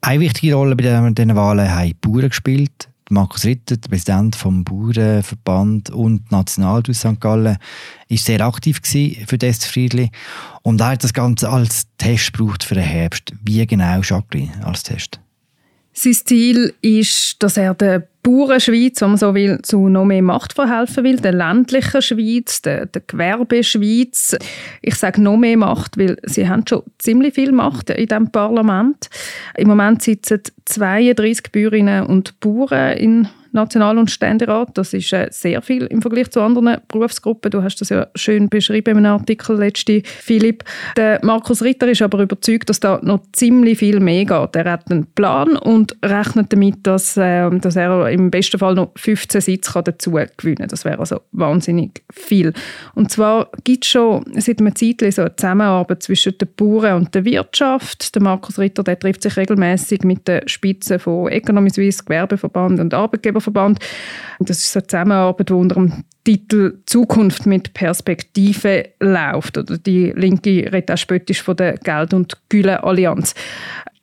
Eine 0.00 0.20
wichtige 0.20 0.54
Rolle 0.54 0.74
bei 0.74 0.82
diesen 0.82 1.36
Wahlen 1.36 1.70
haben 1.70 1.86
die 1.86 1.94
Bauern 1.94 2.28
gespielt. 2.28 2.88
Markus 3.12 3.44
Ritter, 3.44 3.76
der 3.76 3.88
Präsident 3.90 4.34
vom 4.36 4.64
Bauernverband 4.64 5.90
und 5.90 6.32
Nationalrat 6.32 6.88
St. 6.94 7.20
Gallen, 7.20 7.58
war 8.08 8.16
sehr 8.16 8.40
aktiv 8.40 8.80
für 9.26 9.38
das 9.38 9.66
Friedli 9.66 10.10
und 10.62 10.80
er 10.80 10.88
hat 10.88 11.04
das 11.04 11.12
Ganze 11.12 11.50
als 11.50 11.86
Test 11.98 12.32
gebraucht 12.32 12.64
für 12.64 12.74
den 12.74 12.84
Herbst. 12.84 13.34
Wie 13.42 13.64
genau, 13.66 14.00
Jacqueline, 14.00 14.64
als 14.64 14.82
Test? 14.82 15.20
Sein 15.94 16.14
Ziel 16.14 16.72
ist, 16.80 17.42
dass 17.42 17.58
er 17.58 17.74
der 17.74 18.06
Bauernschweiz, 18.22 19.00
wenn 19.02 19.10
man 19.10 19.18
so 19.18 19.34
will, 19.34 19.60
zu 19.62 19.88
noch 19.88 20.04
mehr 20.04 20.22
Macht 20.22 20.52
verhelfen 20.54 21.04
will, 21.04 21.16
der 21.16 21.32
ländlichen 21.32 22.00
Schweiz, 22.00 22.62
der, 22.62 22.86
der 22.86 23.02
Gewerbeschweiz. 23.06 24.36
Ich 24.80 24.94
sage 24.94 25.20
noch 25.20 25.36
mehr 25.36 25.56
Macht, 25.56 25.98
weil 25.98 26.16
sie 26.22 26.48
haben 26.48 26.64
schon 26.66 26.82
ziemlich 26.98 27.34
viel 27.34 27.52
Macht 27.52 27.90
in 27.90 28.06
diesem 28.06 28.30
Parlament. 28.30 29.10
Im 29.56 29.68
Moment 29.68 30.02
sitzen 30.02 30.40
32 30.64 31.50
Bäuerinnen 31.52 32.06
und 32.06 32.38
Bauern 32.40 32.96
in 32.96 33.28
National- 33.52 33.98
und 33.98 34.10
Ständerat. 34.10 34.76
Das 34.76 34.92
ist 34.92 35.12
äh, 35.12 35.28
sehr 35.30 35.62
viel 35.62 35.84
im 35.86 36.02
Vergleich 36.02 36.30
zu 36.30 36.40
anderen 36.40 36.78
Berufsgruppen. 36.88 37.50
Du 37.50 37.62
hast 37.62 37.80
das 37.80 37.90
ja 37.90 38.06
schön 38.14 38.48
beschrieben 38.48 38.98
im 38.98 39.06
Artikel 39.06 39.56
letzte, 39.56 40.02
Philipp. 40.04 40.64
Der 40.96 41.20
Markus 41.22 41.62
Ritter 41.62 41.88
ist 41.88 42.02
aber 42.02 42.20
überzeugt, 42.20 42.70
dass 42.70 42.80
da 42.80 43.00
noch 43.02 43.20
ziemlich 43.32 43.78
viel 43.78 44.00
mehr 44.00 44.24
geht. 44.24 44.56
Er 44.56 44.72
hat 44.72 44.90
einen 44.90 45.06
Plan 45.06 45.56
und 45.56 45.96
rechnet 46.04 46.52
damit, 46.52 46.86
dass, 46.86 47.16
äh, 47.16 47.50
dass 47.50 47.76
er 47.76 48.08
im 48.10 48.30
besten 48.30 48.58
Fall 48.58 48.74
noch 48.74 48.92
15 48.96 49.40
Sitze 49.40 49.82
dazu 49.82 50.12
gewinnen 50.12 50.56
kann. 50.56 50.68
Das 50.68 50.84
wäre 50.84 50.98
also 50.98 51.20
wahnsinnig 51.32 52.02
viel. 52.10 52.52
Und 52.94 53.10
zwar 53.10 53.50
gibt 53.64 53.84
es 53.84 53.90
schon 53.90 54.24
seit 54.36 54.60
einer 54.60 54.74
Zeit 54.74 55.02
so 55.12 55.22
eine 55.22 55.36
Zusammenarbeit 55.36 56.02
zwischen 56.02 56.38
den 56.38 56.48
Bauern 56.56 56.96
und 56.96 57.14
der 57.14 57.24
Wirtschaft. 57.24 58.14
Der 58.14 58.22
Markus 58.22 58.58
Ritter 58.58 58.82
der 58.82 58.98
trifft 58.98 59.22
sich 59.22 59.36
regelmäßig 59.36 60.02
mit 60.04 60.26
den 60.26 60.48
Spitzen 60.48 60.98
von 60.98 61.28
Economy 61.28 61.70
Suisse, 61.70 62.02
Gewerbeverband 62.04 62.80
und 62.80 62.94
Arbeitgeber 62.94 63.41
Bundesverband. 63.42 63.78
Das 64.40 64.58
ist 64.58 64.76
eine 64.76 64.86
Zusammenarbeit, 64.86 65.48
die 65.48 65.52
unter 65.52 65.74
dem 65.76 66.04
Titel 66.24 66.78
Zukunft 66.86 67.46
mit 67.46 67.74
Perspektive 67.74 68.90
läuft. 69.00 69.58
Oder 69.58 69.78
die 69.78 70.12
Linke 70.14 70.72
redet 70.72 70.90
auch 70.92 70.96
spöttisch 70.96 71.42
von 71.42 71.56
der 71.56 71.74
Geld- 71.78 72.14
und 72.14 72.34
Gülle-Allianz. 72.48 73.34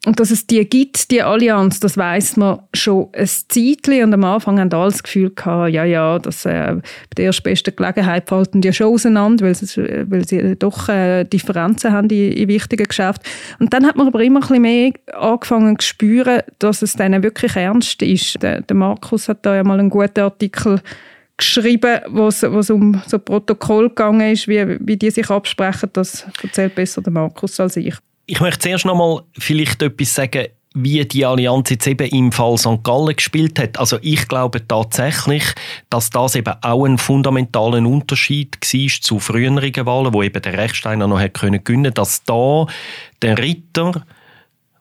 Und 0.06 0.18
dass 0.22 0.32
es 0.32 0.48
die 0.48 0.64
gibt, 0.64 1.12
die 1.12 1.22
Allianz, 1.22 1.82
das 1.82 1.98
weiß 1.98 2.38
man 2.38 2.60
schon 2.74 3.10
ein 3.12 3.28
Zeitchen. 3.28 4.04
Und 4.04 4.14
am 4.14 4.24
Anfang 4.24 4.58
haben 4.58 4.72
alle 4.72 4.92
das 4.92 5.04
Gefühl 5.04 5.30
gehabt, 5.30 5.74
ja, 5.74 5.84
ja, 5.84 6.20
das, 6.20 6.46
äh, 6.46 6.76
bei 6.76 7.16
der 7.18 7.26
ersten 7.26 7.76
Gelegenheit 7.76 8.30
falten 8.30 8.62
die 8.62 8.72
schon 8.72 8.94
auseinander, 8.94 9.46
weil 9.46 9.56
sie, 9.56 9.68
weil 10.10 10.26
sie 10.26 10.56
doch 10.56 10.88
äh, 10.88 11.26
Differenzen 11.26 11.92
haben 11.92 12.10
in, 12.10 12.32
in 12.32 12.48
wichtigen 12.48 12.86
Geschäften. 12.86 13.30
Und 13.60 13.74
dann 13.74 13.86
hat 13.86 13.98
man 13.98 14.08
aber 14.08 14.22
immer 14.22 14.40
ein 14.40 14.48
bisschen 14.48 14.62
mehr 14.62 14.94
angefangen 15.14 15.78
zu 15.78 15.88
spüren, 15.88 16.44
dass 16.60 16.82
es 16.82 16.94
denen 16.94 17.22
wirklich 17.22 17.58
ernst 17.58 18.02
ist. 18.02 18.42
Der, 18.42 18.62
der 18.62 18.78
Markus 18.78 19.28
hat 19.28 19.46
da 19.46 19.54
ja 19.54 19.66
mal 19.66 19.80
einen 19.80 19.90
guten 19.90 20.22
Artikel 20.22 20.80
geschrieben, 21.36 22.00
wo 22.08 22.28
es 22.28 22.44
um 22.44 23.02
so 23.06 23.20
Protokoll 23.20 23.90
gegangen 23.90 24.32
ist, 24.32 24.48
wie, 24.48 24.78
wie 24.80 24.96
die 24.96 25.12
sich 25.12 25.30
absprechen. 25.30 25.90
Das 25.92 26.26
erzählt 26.42 26.76
besser 26.76 27.02
der 27.02 27.12
Markus 27.12 27.60
als 27.60 27.76
ich. 27.76 27.96
Ich 28.32 28.42
möchte 28.42 28.60
zuerst 28.60 28.86
noch 28.86 28.96
mal 28.96 29.24
vielleicht 29.40 29.82
etwas 29.82 30.14
sagen, 30.14 30.50
wie 30.76 31.04
die 31.04 31.26
Allianz 31.26 31.72
jetzt 31.72 31.88
eben 31.88 32.08
im 32.10 32.32
Fall 32.32 32.60
St. 32.60 32.84
Gallen 32.84 33.16
gespielt 33.16 33.58
hat. 33.58 33.80
Also 33.80 33.98
ich 34.04 34.28
glaube 34.28 34.68
tatsächlich, 34.68 35.44
dass 35.90 36.12
das 36.12 36.36
eben 36.36 36.54
auch 36.62 36.86
ein 36.86 37.00
fundamentaler 37.00 37.80
Unterschied 37.80 38.56
war 38.62 39.02
zu 39.02 39.18
früheren 39.20 39.86
Wahlen, 39.88 40.14
wo 40.14 40.22
eben 40.22 40.44
der 40.44 40.60
Rechsteiner 40.60 41.08
noch 41.08 41.20
hätte 41.20 41.40
können 41.40 41.64
gewinnen, 41.64 41.92
dass 41.92 42.24
da 42.24 42.68
der 43.24 43.40
Ritter 43.40 44.06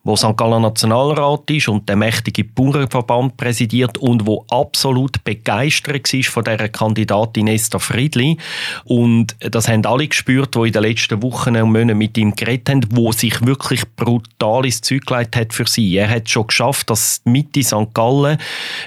wo 0.09 0.17
St. 0.17 0.39
Gallen 0.39 0.63
Nationalrat 0.63 1.51
ist 1.51 1.69
und 1.69 1.87
der 1.87 1.97
mächtige 1.97 2.43
Bauernverband 2.43 3.37
präsidiert 3.37 3.99
und 3.99 4.27
wo 4.27 4.43
absolut 4.49 5.23
begeistert 5.23 6.11
war 6.11 6.23
von 6.23 6.45
der 6.45 6.69
Kandidatin 6.71 7.47
Esther 7.47 7.79
Friedli. 7.79 8.39
Und 8.85 9.37
das 9.41 9.69
haben 9.69 9.85
alle 9.85 10.09
gespürt, 10.09 10.55
die 10.55 10.69
in 10.69 10.73
den 10.73 10.83
letzten 10.83 11.23
Wochen 11.23 11.57
und 11.57 11.73
Monaten 11.73 11.99
mit 11.99 12.17
ihm 12.17 12.35
geredet 12.35 12.71
haben, 12.71 12.87
wo 12.91 13.13
sich 13.13 13.45
wirklich 13.45 13.83
brutal 13.97 14.65
ins 14.65 14.81
Zeug 14.81 15.05
gelegt 15.05 15.37
hat 15.37 15.53
für 15.53 15.67
sie. 15.67 15.97
Er 15.97 16.09
hat 16.09 16.31
schon 16.31 16.47
geschafft, 16.47 16.89
dass 16.89 17.23
die 17.25 17.31
Mitte 17.31 17.63
St. 17.63 17.93
Gallen 17.93 18.39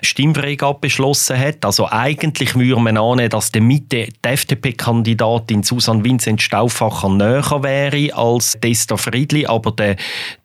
Stimmfreigabe 0.01 0.79
beschlossen 0.79 1.37
hat. 1.37 1.63
Also 1.63 1.87
eigentlich 1.87 2.55
würde 2.55 2.81
man 2.81 2.97
annehmen, 2.97 3.29
dass 3.29 3.51
der 3.51 3.61
Mitte 3.61 4.07
die 4.07 4.27
FDP-Kandidatin 4.27 5.61
Susanne 5.61 6.03
Vincent 6.03 6.41
Stauffacher 6.41 7.09
näher 7.09 7.61
wäre 7.61 8.15
als 8.15 8.55
Esther 8.55 8.97
Friedli, 8.97 9.45
aber 9.45 9.71
der, 9.71 9.97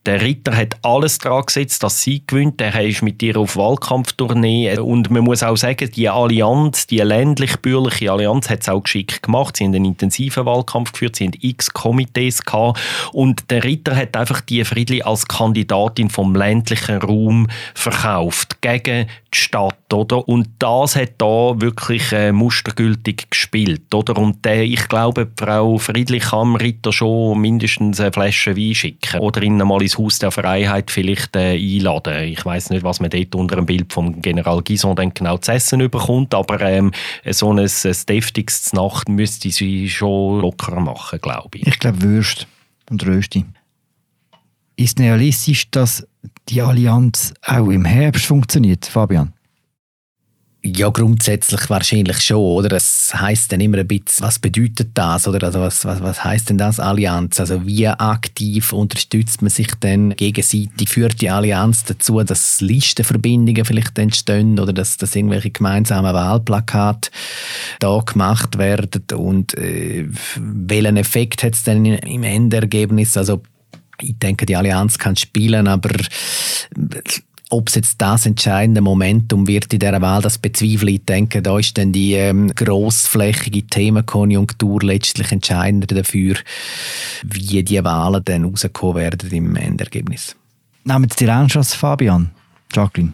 der 0.06 0.22
Ritter 0.22 0.56
hat 0.56 0.76
alles 0.82 1.18
daran 1.18 1.44
gesetzt, 1.44 1.82
dass 1.82 2.00
sie 2.00 2.22
gewinnt. 2.24 2.60
Er 2.60 2.80
ist 2.80 3.02
mit 3.02 3.20
ihr 3.22 3.36
auf 3.36 3.56
Wahlkampftournee. 3.56 4.78
Und 4.78 5.10
man 5.10 5.24
muss 5.24 5.42
auch 5.42 5.56
sagen, 5.56 5.90
die 5.90 6.08
Allianz, 6.08 6.86
die 6.86 6.98
ländlich-bürgerliche 6.98 8.12
Allianz, 8.12 8.48
hat 8.48 8.62
es 8.62 8.68
auch 8.68 8.82
geschickt 8.82 9.24
gemacht. 9.24 9.56
Sie 9.56 9.64
haben 9.64 9.74
einen 9.74 9.84
intensiven 9.84 10.46
Wahlkampf 10.46 10.92
geführt, 10.92 11.16
sie 11.16 11.24
haben 11.24 11.34
x 11.40 11.72
Komitees 11.72 12.42
gehabt. 12.42 12.80
Und 13.12 13.50
der 13.50 13.64
Ritter 13.64 13.96
hat 13.96 14.16
einfach 14.16 14.40
die 14.40 14.64
Friedli 14.64 15.02
als 15.02 15.26
Kandidatin 15.26 16.08
vom 16.08 16.34
ländlichen 16.36 16.98
Raum 16.98 17.48
verkauft. 17.74 18.62
Gegen 18.62 19.08
die 19.34 19.38
Stadt, 19.38 19.85
oder? 19.92 20.26
Und 20.28 20.48
das 20.58 20.96
hat 20.96 21.14
da 21.18 21.60
wirklich 21.60 22.12
äh, 22.12 22.32
mustergültig 22.32 23.30
gespielt, 23.30 23.94
oder? 23.94 24.16
Und 24.16 24.46
äh, 24.46 24.62
ich 24.62 24.88
glaube, 24.88 25.28
Frau 25.38 25.78
Friedli 25.78 26.18
kann 26.18 26.56
Ritter 26.56 26.92
schon 26.92 27.40
mindestens 27.40 28.00
eine 28.00 28.12
Flasche 28.12 28.56
Wein 28.56 28.74
schicken 28.74 29.20
oder 29.20 29.42
ihn 29.42 29.58
mal 29.58 29.82
ins 29.82 29.98
Haus 29.98 30.18
der 30.18 30.30
Freiheit 30.30 30.90
vielleicht 30.90 31.36
äh, 31.36 31.56
einladen. 31.56 32.24
Ich 32.24 32.44
weiß 32.44 32.70
nicht, 32.70 32.82
was 32.82 33.00
man 33.00 33.10
dort 33.10 33.34
unter 33.34 33.56
dem 33.56 33.66
Bild 33.66 33.92
vom 33.92 34.20
General 34.20 34.62
Gison 34.62 34.96
dann 34.96 35.14
genau 35.14 35.38
zu 35.38 35.52
essen 35.52 35.80
überkommt, 35.80 36.34
aber 36.34 36.60
ähm, 36.60 36.92
so 37.30 37.52
ein, 37.52 37.58
ein 37.58 37.96
deftiges 38.08 38.72
Nacht 38.72 39.08
müsste 39.08 39.50
sie 39.50 39.88
schon 39.88 40.40
lockerer 40.40 40.80
machen, 40.80 41.20
glaube 41.20 41.58
ich. 41.58 41.66
Ich 41.66 41.78
glaube 41.78 42.02
Würst 42.02 42.46
und 42.90 43.06
Rösti. 43.06 43.44
Ist 44.76 45.00
realistisch, 45.00 45.70
dass 45.70 46.06
die 46.48 46.60
Allianz 46.60 47.32
auch 47.42 47.68
im 47.68 47.84
Herbst 47.84 48.26
funktioniert, 48.26 48.84
Fabian? 48.84 49.32
Ja, 50.74 50.88
grundsätzlich 50.88 51.70
wahrscheinlich 51.70 52.20
schon, 52.20 52.38
oder? 52.38 52.76
Es 52.76 53.14
heißt 53.14 53.52
dann 53.52 53.60
immer 53.60 53.78
ein 53.78 53.86
bisschen, 53.86 54.26
was 54.26 54.40
bedeutet 54.40 54.90
das, 54.94 55.28
oder? 55.28 55.46
Also 55.46 55.60
was, 55.60 55.84
was, 55.84 56.02
was 56.02 56.24
heißt 56.24 56.50
denn 56.50 56.58
das 56.58 56.80
Allianz? 56.80 57.38
Also 57.38 57.64
wie 57.66 57.86
aktiv 57.86 58.72
unterstützt 58.72 59.42
man 59.42 59.50
sich 59.50 59.72
denn 59.76 60.16
gegenseitig? 60.16 60.88
Führt 60.88 61.20
die 61.20 61.30
Allianz 61.30 61.84
dazu, 61.84 62.20
dass 62.24 62.60
Listenverbindungen 62.60 63.64
vielleicht 63.64 63.96
entstehen 63.96 64.58
oder 64.58 64.72
dass, 64.72 64.96
dass 64.96 65.14
irgendwelche 65.14 65.50
gemeinsamen 65.50 66.12
Wahlplakate 66.12 67.10
da 67.78 68.00
gemacht 68.00 68.58
werden? 68.58 69.04
Und 69.14 69.56
äh, 69.56 70.08
welchen 70.36 70.96
Effekt 70.96 71.44
hat 71.44 71.54
es 71.54 71.62
denn 71.62 71.84
im 71.84 72.24
Endergebnis? 72.24 73.16
Also 73.16 73.42
ich 74.00 74.18
denke, 74.18 74.46
die 74.46 74.56
Allianz 74.56 74.98
kann 74.98 75.14
spielen, 75.14 75.68
aber 75.68 75.90
ob 77.50 77.68
es 77.68 77.76
jetzt 77.76 78.00
das 78.02 78.26
entscheidende 78.26 78.80
Momentum 78.80 79.46
wird 79.46 79.72
in 79.72 79.78
dieser 79.78 80.00
Wahl, 80.00 80.20
das 80.20 80.38
bezweifle 80.38 80.90
ich. 80.90 81.04
denke, 81.04 81.42
da 81.42 81.58
ist 81.58 81.78
dann 81.78 81.92
die 81.92 82.14
ähm, 82.14 82.52
grossflächige 82.54 83.66
Themenkonjunktur 83.66 84.82
letztlich 84.82 85.30
entscheidender 85.30 85.86
dafür, 85.86 86.36
wie 87.22 87.62
die 87.62 87.84
Wahlen 87.84 88.24
dann 88.24 88.44
rauskommen 88.44 88.96
werden 88.96 89.30
im 89.30 89.56
Endergebnis. 89.56 90.34
Nehmen 90.84 91.08
Sie 91.10 91.24
die 91.24 91.30
Ernst 91.30 91.76
Fabian, 91.76 92.30
Jacqueline? 92.72 93.12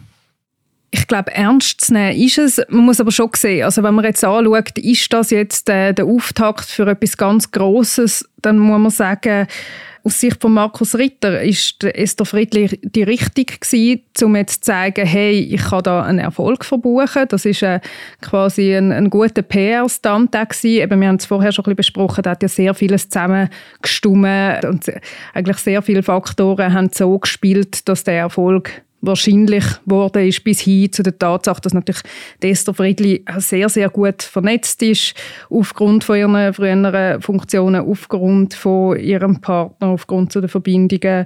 Ich 0.93 1.07
glaube, 1.07 1.33
ernst 1.33 1.81
zu 1.81 1.93
nehmen 1.93 2.15
ist 2.15 2.37
es. 2.37 2.61
Man 2.69 2.85
muss 2.85 3.01
aber 3.01 3.11
schon 3.11 3.31
sehen, 3.35 3.65
also 3.65 3.81
wenn 3.81 3.95
man 3.95 4.05
jetzt 4.05 4.23
anschaut, 4.23 4.77
ist 4.77 5.11
das 5.11 5.31
jetzt 5.31 5.67
äh, 5.67 5.91
der 5.91 6.05
Auftakt 6.05 6.65
für 6.65 6.87
etwas 6.87 7.17
ganz 7.17 7.49
Grosses, 7.49 8.29
dann 8.43 8.59
muss 8.59 8.79
man 8.79 8.91
sagen, 8.91 9.47
aus 10.03 10.19
Sicht 10.19 10.39
von 10.39 10.53
Markus 10.53 10.93
Ritter 10.93 11.41
ist 11.41 11.83
Esther 11.83 12.25
Friedli 12.25 12.79
die 12.83 13.01
Richtung 13.01 13.45
gewesen, 13.45 14.01
um 14.21 14.35
jetzt 14.35 14.65
zu 14.65 14.71
sagen, 14.71 15.03
hey, 15.03 15.39
ich 15.39 15.63
kann 15.63 15.81
da 15.81 16.03
einen 16.03 16.19
Erfolg 16.19 16.63
verbuchen. 16.63 17.25
Das 17.27 17.45
ist 17.45 17.63
äh, 17.63 17.79
quasi 18.21 18.75
ein, 18.75 18.91
ein 18.91 19.09
guter 19.09 19.41
PR-Stand 19.41 20.31
gewesen. 20.33 20.99
wir 20.99 21.07
haben 21.07 21.15
es 21.15 21.25
vorher 21.25 21.51
schon 21.51 21.63
ein 21.63 21.75
bisschen 21.75 21.77
besprochen, 21.77 22.21
da 22.21 22.31
hat 22.31 22.43
ja 22.43 22.49
sehr 22.49 22.75
vieles 22.75 23.09
zusammengestummt 23.09 24.65
und 24.65 24.91
eigentlich 25.33 25.57
sehr 25.57 25.81
viele 25.81 26.03
Faktoren 26.03 26.71
haben 26.71 26.91
so 26.93 27.17
gespielt, 27.17 27.87
dass 27.89 28.03
der 28.03 28.15
Erfolg 28.15 28.83
wahrscheinlich 29.03 29.65
geworden 29.85 30.27
ist, 30.27 30.43
bis 30.43 30.61
hin 30.61 30.91
zu 30.91 31.03
der 31.03 31.17
Tatsache, 31.19 31.61
dass 31.61 31.73
natürlich 31.73 32.01
Esther 32.41 32.73
Friedli 32.73 33.23
sehr, 33.37 33.69
sehr 33.69 33.89
gut 33.89 34.23
vernetzt 34.23 34.81
ist, 34.81 35.13
aufgrund 35.49 36.03
von 36.03 36.17
ihren 36.17 36.53
früheren 36.53 37.21
Funktionen, 37.21 37.81
aufgrund 37.81 38.53
von 38.53 38.97
ihrem 38.97 39.41
Partner, 39.41 39.89
aufgrund 39.89 40.31
zu 40.31 40.39
den 40.39 40.49
Verbindungen 40.49 41.25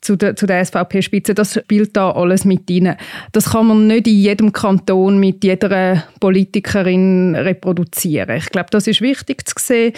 zu 0.00 0.16
der, 0.16 0.36
zu 0.36 0.46
der 0.46 0.64
SVP-Spitze. 0.64 1.34
Das 1.34 1.54
spielt 1.54 1.96
da 1.96 2.12
alles 2.12 2.44
mit 2.44 2.70
rein. 2.70 2.96
Das 3.32 3.50
kann 3.50 3.66
man 3.66 3.86
nicht 3.88 4.06
in 4.06 4.14
jedem 4.14 4.52
Kanton 4.52 5.18
mit 5.18 5.44
jeder 5.44 6.04
Politikerin 6.20 7.34
reproduzieren. 7.34 8.36
Ich 8.36 8.50
glaube, 8.50 8.68
das 8.70 8.86
ist 8.86 9.00
wichtig 9.00 9.46
zu 9.46 9.54
sehen. 9.58 9.92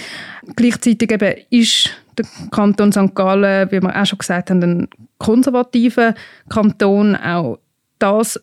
Gleichzeitig 0.56 1.12
eben 1.12 1.34
ist 1.50 1.90
der 2.16 2.26
Kanton 2.50 2.92
St. 2.92 3.14
Gallen, 3.14 3.70
wie 3.70 3.82
wir 3.82 4.00
auch 4.00 4.06
schon 4.06 4.18
gesagt 4.18 4.50
haben, 4.50 4.62
ein 4.62 4.88
konservativer 5.20 6.14
Kanton. 6.48 7.14
Auch 7.14 7.60
das 8.00 8.40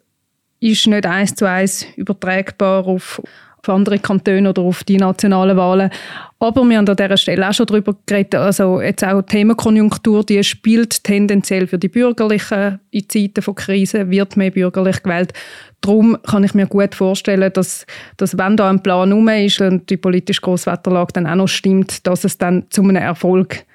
ist 0.62 0.88
nicht 0.88 1.06
eins 1.06 1.36
zu 1.36 1.46
eins 1.46 1.86
übertragbar 1.98 2.88
auf, 2.88 3.22
andere 3.68 4.00
Kantone 4.00 4.50
oder 4.50 4.62
auf 4.62 4.86
die 4.86 4.96
nationalen 4.96 5.58
Wahlen. 5.58 5.90
Aber 6.40 6.64
wir 6.64 6.78
haben 6.78 6.88
an 6.88 6.96
dieser 6.96 7.18
Stelle 7.18 7.50
auch 7.50 7.54
schon 7.54 7.66
darüber 7.66 7.98
geredet, 8.06 8.36
also 8.36 8.80
jetzt 8.80 9.04
auch 9.04 9.22
die 9.24 9.36
Themenkonjunktur, 9.36 10.24
die 10.24 10.42
spielt 10.42 11.04
tendenziell 11.04 11.68
für 11.68 11.78
die 11.78 11.90
Bürgerlichen 11.90 12.80
in 12.92 13.10
Zeiten 13.10 13.42
von 13.42 13.56
Krise, 13.56 14.10
wird 14.10 14.38
mehr 14.38 14.52
bürgerlich 14.52 15.04
gewählt. 15.04 15.34
Darum 15.82 16.18
kann 16.24 16.46
ich 16.46 16.54
mir 16.54 16.68
gut 16.68 16.96
vorstellen, 16.96 17.52
dass, 17.52 17.86
dass 18.16 18.38
wenn 18.38 18.56
da 18.56 18.70
ein 18.70 18.82
Plan 18.82 19.10
herum 19.10 19.28
ist 19.28 19.60
und 19.60 19.90
die 19.90 19.98
politische 19.98 20.40
Grosswetterlage 20.40 21.12
dann 21.12 21.28
auch 21.28 21.36
noch 21.36 21.48
stimmt, 21.50 22.08
dass 22.08 22.24
es 22.24 22.38
dann 22.38 22.68
zu 22.70 22.84
einem 22.84 22.96
Erfolg 22.96 23.50
kommt, 23.50 23.66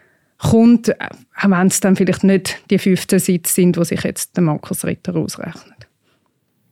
auch 0.45 1.51
wenn 1.51 1.67
es 1.67 1.81
dann 1.81 1.97
vielleicht 1.97 2.25
nicht 2.25 2.59
die 2.71 2.79
15 2.79 3.19
Sitze 3.19 3.55
sind, 3.55 3.77
die 3.77 3.85
sich 3.85 4.03
jetzt 4.03 4.37
der 4.37 4.43
Markus 4.43 4.85
Ritter 4.85 5.15
ausrechnet. 5.17 5.83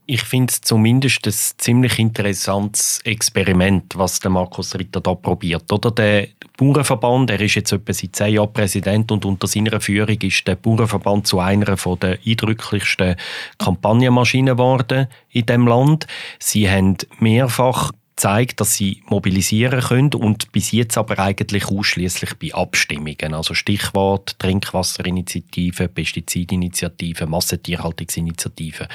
Ich 0.07 0.23
finde 0.23 0.51
es 0.51 0.59
zumindest 0.59 1.25
ein 1.25 1.33
ziemlich 1.57 1.97
interessantes 1.97 2.99
Experiment, 3.05 3.93
was 3.95 4.19
der 4.19 4.31
Markus 4.31 4.75
Ritter 4.75 4.99
da 4.99 5.15
probiert. 5.15 5.71
Oder 5.71 5.91
der 5.91 6.27
Bauernverband, 6.57 7.29
er 7.29 7.39
ist 7.39 7.55
jetzt 7.55 7.71
etwa 7.71 7.93
seit 7.93 8.15
zehn 8.15 8.33
Jahren 8.33 8.51
Präsident 8.51 9.11
und 9.11 9.23
unter 9.23 9.47
seiner 9.47 9.79
Führung 9.79 10.19
ist 10.21 10.45
der 10.45 10.55
Bauernverband 10.55 11.27
zu 11.27 11.39
einer 11.39 11.77
der 11.77 12.19
eindrücklichsten 12.25 13.15
Kampagnenmaschinen 13.57 14.57
geworden 14.57 15.07
in 15.29 15.45
dem 15.45 15.65
Land. 15.65 16.07
Sie 16.39 16.69
haben 16.69 16.97
mehrfach 17.19 17.91
zeigt, 18.21 18.61
dass 18.61 18.75
sie 18.75 19.01
mobilisieren 19.07 19.81
können 19.81 20.13
und 20.13 20.51
bis 20.51 20.71
jetzt 20.71 20.95
aber 20.95 21.17
eigentlich 21.17 21.65
ausschließlich 21.65 22.35
bei 22.35 22.53
Abstimmungen. 22.53 23.33
Also 23.33 23.55
Stichwort 23.55 24.37
Trinkwasserinitiative, 24.37 25.87
Pestizidinitiative, 25.87 27.25
Massentierhaltungsinitiative. 27.25 28.87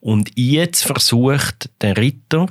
Und 0.00 0.30
jetzt 0.36 0.84
versucht 0.84 1.68
der 1.82 1.98
Ritter, 1.98 2.46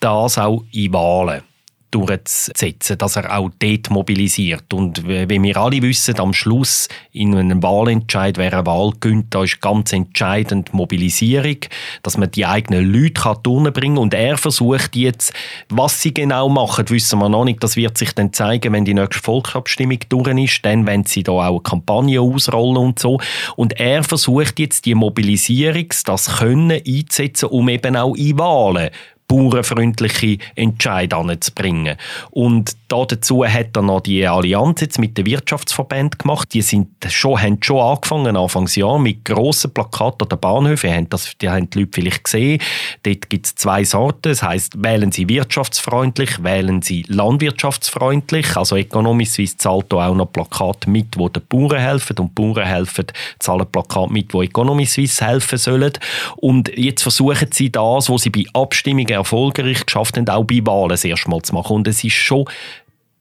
das 0.00 0.38
auch 0.38 0.64
in 0.72 0.92
Wahlen 0.92 1.42
durchzusetzen, 1.90 2.98
dass 2.98 3.16
er 3.16 3.36
auch 3.36 3.50
dort 3.58 3.90
mobilisiert. 3.90 4.72
Und 4.72 5.06
wie 5.06 5.42
wir 5.42 5.56
alle 5.56 5.82
wissen, 5.82 6.18
am 6.18 6.32
Schluss 6.32 6.88
in 7.12 7.34
einem 7.34 7.62
Wahlentscheid, 7.62 8.36
wer 8.36 8.52
eine 8.52 8.66
Wahl 8.66 8.92
gönnt, 9.00 9.34
da 9.34 9.42
ist 9.44 9.60
ganz 9.60 9.92
entscheidend 9.92 10.72
Mobilisierung, 10.74 11.58
dass 12.02 12.16
man 12.16 12.30
die 12.30 12.46
eigenen 12.46 12.92
Leute 12.92 13.14
kann 13.14 13.42
kann. 13.42 13.98
Und 13.98 14.14
er 14.14 14.36
versucht 14.36 14.96
jetzt, 14.96 15.32
was 15.68 16.00
sie 16.02 16.14
genau 16.14 16.48
machen, 16.48 16.88
wissen 16.90 17.18
wir 17.18 17.28
noch 17.28 17.44
nicht. 17.44 17.62
Das 17.62 17.76
wird 17.76 17.98
sich 17.98 18.12
dann 18.12 18.32
zeigen, 18.32 18.72
wenn 18.72 18.84
die 18.84 18.94
nächste 18.94 19.22
Volksabstimmung 19.22 19.98
durch 20.08 20.28
ist. 20.28 20.64
Dann 20.64 20.86
wenn 20.86 21.04
sie 21.04 21.22
da 21.22 21.32
auch 21.32 21.48
eine 21.48 21.60
Kampagne 21.60 22.20
ausrollen 22.20 22.76
und 22.76 22.98
so. 22.98 23.18
Und 23.56 23.78
er 23.78 24.02
versucht 24.04 24.58
jetzt 24.58 24.84
die 24.86 24.94
Mobilisierungs-, 24.94 26.04
das 26.04 26.38
Können 26.38 26.70
einzusetzen, 26.70 27.48
um 27.48 27.68
eben 27.68 27.96
auch 27.96 28.14
in 28.14 28.38
Wahlen 28.38 28.90
bauernfreundliche 29.28 30.38
Entscheidungen 30.54 31.30
anzubringen. 31.30 31.96
Und 32.30 32.76
dazu 32.88 33.44
hat 33.44 33.76
er 33.76 33.82
noch 33.82 34.00
die 34.00 34.26
Allianz 34.26 34.80
jetzt 34.80 34.98
mit 34.98 35.18
den 35.18 35.26
Wirtschaftsverbänden 35.26 36.18
gemacht. 36.18 36.52
Die 36.54 36.62
sind 36.62 36.88
schon, 37.08 37.40
haben 37.40 37.58
schon 37.62 37.80
angefangen, 37.80 38.36
Anfangsjahr, 38.36 38.98
mit 38.98 39.26
grossen 39.26 39.72
Plakaten 39.72 40.22
an 40.22 40.28
den 40.30 40.40
Bahnhöfen. 40.40 40.90
Haben 40.90 41.08
das, 41.10 41.36
die 41.40 41.48
haben 41.50 41.68
die 41.68 41.80
Leute 41.80 41.90
vielleicht 41.92 42.24
gesehen. 42.24 42.62
Dort 43.02 43.28
gibt 43.28 43.46
es 43.46 43.54
zwei 43.54 43.84
Sorten. 43.84 44.30
Das 44.30 44.42
heisst, 44.42 44.82
wählen 44.82 45.12
Sie 45.12 45.28
wirtschaftsfreundlich, 45.28 46.42
wählen 46.42 46.80
Sie 46.80 47.04
landwirtschaftsfreundlich. 47.08 48.56
Also 48.56 48.76
Economy 48.76 49.26
Suisse 49.26 49.58
zahlt 49.58 49.92
auch 49.92 50.14
noch 50.14 50.32
Plakate 50.32 50.88
mit, 50.88 51.18
wo 51.18 51.28
den 51.28 51.42
Bauern 51.46 51.80
helfen. 51.80 52.16
Und 52.18 52.30
die 52.30 52.42
Bauern 52.42 52.66
helfen, 52.66 53.06
zahlen 53.38 53.66
Plakate 53.70 54.12
mit, 54.12 54.32
wo 54.32 54.42
Economy 54.42 54.86
Suisse 54.86 55.24
helfen 55.24 55.58
sollen. 55.58 55.92
Und 56.36 56.74
jetzt 56.76 57.02
versuchen 57.02 57.50
sie 57.52 57.70
das, 57.70 58.08
was 58.08 58.22
sie 58.22 58.30
bei 58.30 58.44
Abstimmungen 58.54 59.17
erfolgreich 59.18 59.84
geschafft 59.84 60.16
haben, 60.16 60.28
auch 60.28 60.44
bei 60.44 60.60
Wahlen 60.64 60.90
das 60.90 61.04
erste 61.04 61.30
zu 61.42 61.54
machen. 61.54 61.76
Und 61.76 61.88
es 61.88 62.02
ist 62.02 62.14
schon 62.14 62.46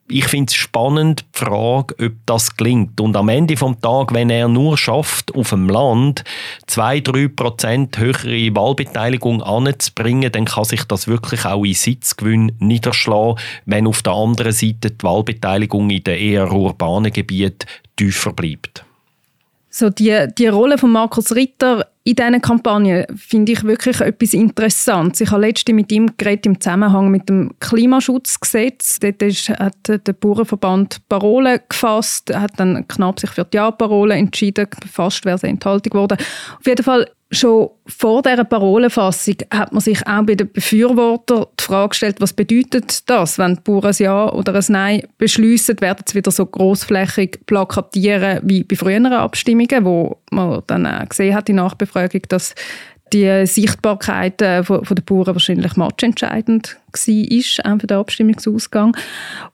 ich 0.10 0.26
finde 0.26 0.52
es 0.52 0.56
spannend, 0.56 1.26
die 1.36 1.40
Frage, 1.40 1.96
ob 2.06 2.14
das 2.26 2.56
gelingt. 2.56 3.00
Und 3.02 3.16
am 3.16 3.30
Ende 3.30 3.58
vom 3.58 3.80
Tag, 3.82 4.14
wenn 4.14 4.30
er 4.30 4.48
nur 4.48 4.78
schafft, 4.78 5.36
auf 5.36 5.50
dem 5.50 5.70
Land 5.70 6.24
zwei, 6.66 7.02
drei 7.02 7.28
Prozent 7.28 7.98
höhere 7.98 8.56
Wahlbeteiligung 8.56 9.44
anzubringen, 9.44 10.32
dann 10.32 10.46
kann 10.46 10.64
sich 10.64 10.84
das 10.86 11.08
wirklich 11.08 11.46
auch 11.46 11.66
in 11.66 11.74
Sitzgewinn 11.74 12.54
niederschlagen, 12.60 13.40
wenn 13.66 13.88
auf 13.88 14.02
der 14.02 14.14
anderen 14.14 14.54
Seite 14.54 14.92
die 14.92 15.04
Wahlbeteiligung 15.04 15.90
in 15.90 16.04
den 16.04 16.18
eher 16.18 16.52
urbanen 16.52 17.12
Gebieten 17.12 17.68
tiefer 17.98 18.32
bleibt. 18.32 18.87
So 19.78 19.92
die, 19.92 20.26
die 20.36 20.48
Rolle 20.48 20.80
von 20.80 20.92
Markus 20.92 21.36
Ritter 21.36 21.86
in 22.04 22.16
diesen 22.16 22.42
Kampagnen 22.42 23.06
finde 23.16 23.52
ich 23.52 23.63
wirklich 23.63 24.02
etwas 24.02 24.34
Interessantes. 24.34 25.22
Ich 25.22 25.30
habe 25.30 25.42
letztens 25.42 25.76
mit 25.76 25.92
ihm 25.92 26.18
geredet 26.18 26.48
im 26.48 26.60
Zusammenhang 26.60 27.12
mit 27.12 27.30
dem 27.30 27.52
Klimaschutzgesetz. 27.60 28.98
Dort 28.98 29.22
ist, 29.22 29.50
hat 29.50 29.76
der 29.88 30.13
Bauernverband 30.13 31.08
Parolen 31.08 31.60
gefasst, 31.70 32.36
hat 32.36 32.60
dann 32.60 32.88
knapp 32.88 33.20
sich 33.20 33.30
für 33.30 33.46
die 33.46 33.58
Ja-Parole 33.58 34.16
entschieden, 34.16 34.66
fast 34.92 35.26
wäre 35.26 35.36
es 35.36 35.44
eine 35.44 35.54
Enthaltung 35.54 35.92
geworden. 35.92 36.18
Auf 36.58 36.66
jeden 36.66 36.84
Fall 36.84 37.08
Schon 37.30 37.70
vor 37.86 38.22
dieser 38.22 38.46
Parolenfassung 38.46 39.36
hat 39.52 39.74
man 39.74 39.82
sich 39.82 40.08
auch 40.08 40.24
bei 40.24 40.36
den 40.36 40.50
Befürwortern 40.50 41.48
die 41.60 41.63
Frage 41.63 41.90
gestellt, 41.90 42.22
was 42.22 42.32
bedeutet 42.32 43.10
das, 43.10 43.38
wenn 43.38 43.56
die 43.56 43.62
Bauern 43.62 43.88
ein 43.88 43.96
Ja 43.98 44.32
oder 44.32 44.56
ein 44.56 44.63
Nein 44.70 45.04
beschließen, 45.18 45.82
werden 45.82 46.06
sie 46.08 46.16
wieder 46.16 46.32
so 46.32 46.46
großflächig 46.46 47.42
plakatieren 47.46 48.40
wie 48.44 48.63
bei 48.63 48.78
früheren 48.78 49.12
Abstimmungen, 49.12 49.84
wo 49.84 50.18
man 50.32 50.63
dann 50.68 50.88
auch 50.88 51.10
gesehen 51.10 51.36
hat 51.36 51.50
in 51.50 51.58
Nachbefragung, 51.58 52.22
dass 52.30 52.56
die 53.12 53.46
Sichtbarkeit 53.46 54.42
von, 54.66 54.84
der 54.84 55.04
Bauern 55.04 55.28
wahrscheinlich 55.28 55.76
matchentscheidend 55.76 56.78
war, 56.92 57.74
auch 57.74 57.80
für 57.80 57.88
den 57.88 57.98
Abstimmungsausgang. 57.98 58.96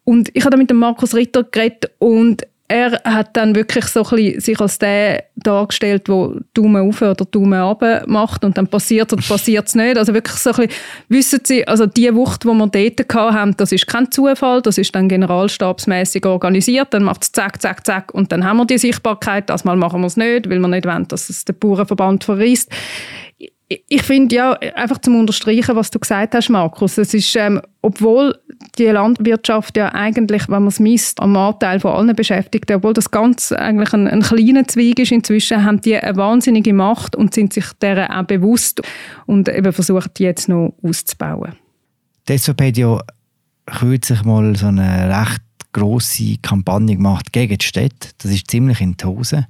Und 0.04 0.30
ich 0.34 0.46
habe 0.46 0.58
mit 0.58 0.70
dem 0.70 0.78
Markus 0.78 1.16
Ritter 1.16 1.44
geredet 1.44 1.92
und 2.00 2.44
er 2.74 3.02
hat 3.04 3.38
dann 3.38 3.54
wirklich 3.54 3.86
so 3.86 4.04
ein 4.04 4.40
sich 4.40 4.60
als 4.60 4.80
der 4.80 5.26
dargestellt, 5.36 6.08
der 6.08 6.42
Daumen 6.56 6.90
auf 6.90 7.04
oder 7.04 7.26
Daumen 7.26 7.60
ab 7.60 7.84
macht 8.08 8.44
und 8.44 8.58
dann 8.58 8.68
passiert 8.68 9.14
oder 9.14 9.22
passiert 9.22 9.68
es 9.68 9.76
nicht. 9.76 9.96
Also 9.96 10.14
wirklich 10.16 10.38
so 10.38 10.50
ein 10.50 10.56
bisschen, 10.56 10.72
wissen 11.08 11.40
Sie, 11.44 11.68
also 11.68 11.86
die 11.86 12.14
Wucht, 12.16 12.44
die 12.44 12.48
wir 12.48 12.68
dort 12.68 13.14
haben, 13.14 13.56
das 13.58 13.72
ist 13.72 13.86
kein 13.86 14.12
Zufall, 14.12 14.64
das 14.64 14.80
ist 14.80 14.96
dann 14.96 15.08
generalstabsmäßig 15.08 16.26
organisiert, 16.26 16.94
dann 16.96 17.04
macht 17.04 17.24
es 17.24 17.32
zack, 17.32 17.62
zack, 17.62 17.86
zack 17.86 18.12
und 18.12 18.32
dann 18.32 18.44
haben 18.44 18.58
wir 18.58 18.66
die 18.66 18.80
Sichtbarkeit, 18.80 19.50
das 19.52 19.66
Mal 19.66 19.76
machen 19.76 20.02
wir 20.02 20.08
es 20.08 20.18
nicht, 20.18 20.50
weil 20.50 20.60
wir 20.60 20.68
nicht 20.68 20.88
wollen, 20.88 21.08
dass 21.08 21.30
es 21.30 21.46
der 21.46 21.54
Bauernverband 21.54 22.24
verriest 22.24 22.72
ich 23.88 24.04
finde 24.04 24.36
ja, 24.36 24.52
einfach 24.52 25.00
zum 25.00 25.20
Unterstreichen, 25.20 25.76
was 25.76 25.90
du 25.90 26.00
gesagt 26.00 26.36
hast, 26.36 26.50
Markus, 26.50 26.98
es 26.98 27.14
ist, 27.14 27.36
ähm, 27.36 27.62
obwohl 27.82 28.38
die 28.78 28.86
Landwirtschaft 28.86 29.78
ja 29.78 29.90
eigentlich, 29.94 30.44
wenn 30.48 30.64
man 30.64 30.68
es 30.68 30.80
misst, 30.80 31.20
am 31.20 31.36
Anteil 31.36 31.80
von 31.80 31.94
allen 31.94 32.16
Beschäftigten, 32.16 32.76
obwohl 32.76 32.94
das 32.94 33.12
ganz 33.12 33.52
eigentlich 33.52 33.94
ein, 33.94 34.08
ein 34.08 34.22
kleiner 34.22 34.68
Zweig 34.68 35.00
ist 35.00 35.12
inzwischen, 35.12 35.64
haben 35.64 35.82
die 35.82 35.96
eine 35.96 36.16
wahnsinnige 36.16 36.74
Macht 36.74 37.16
und 37.16 37.34
sind 37.34 37.54
sich 37.54 37.66
deren 37.82 38.10
auch 38.10 38.24
bewusst 38.24 38.82
und 39.26 39.50
eben 39.50 39.74
versuchen, 39.74 40.10
die 40.18 40.24
jetzt 40.24 40.50
noch 40.50 40.74
auszubauen. 40.82 41.54
Die 42.28 42.38
hat 42.38 42.78
ja 42.78 43.00
kürzlich 43.66 44.24
mal 44.24 44.56
so 44.56 44.68
eine 44.68 45.10
recht 45.10 45.42
grosse 45.74 46.38
Kampagne 46.42 46.96
gemacht 46.96 47.34
gegen 47.34 47.58
die 47.58 47.66
Städte. 47.66 48.10
Das 48.20 48.32
ist 48.32 48.50
ziemlich 48.50 48.80
in 48.80 48.96
die 48.96 49.06
Hose. 49.06 49.48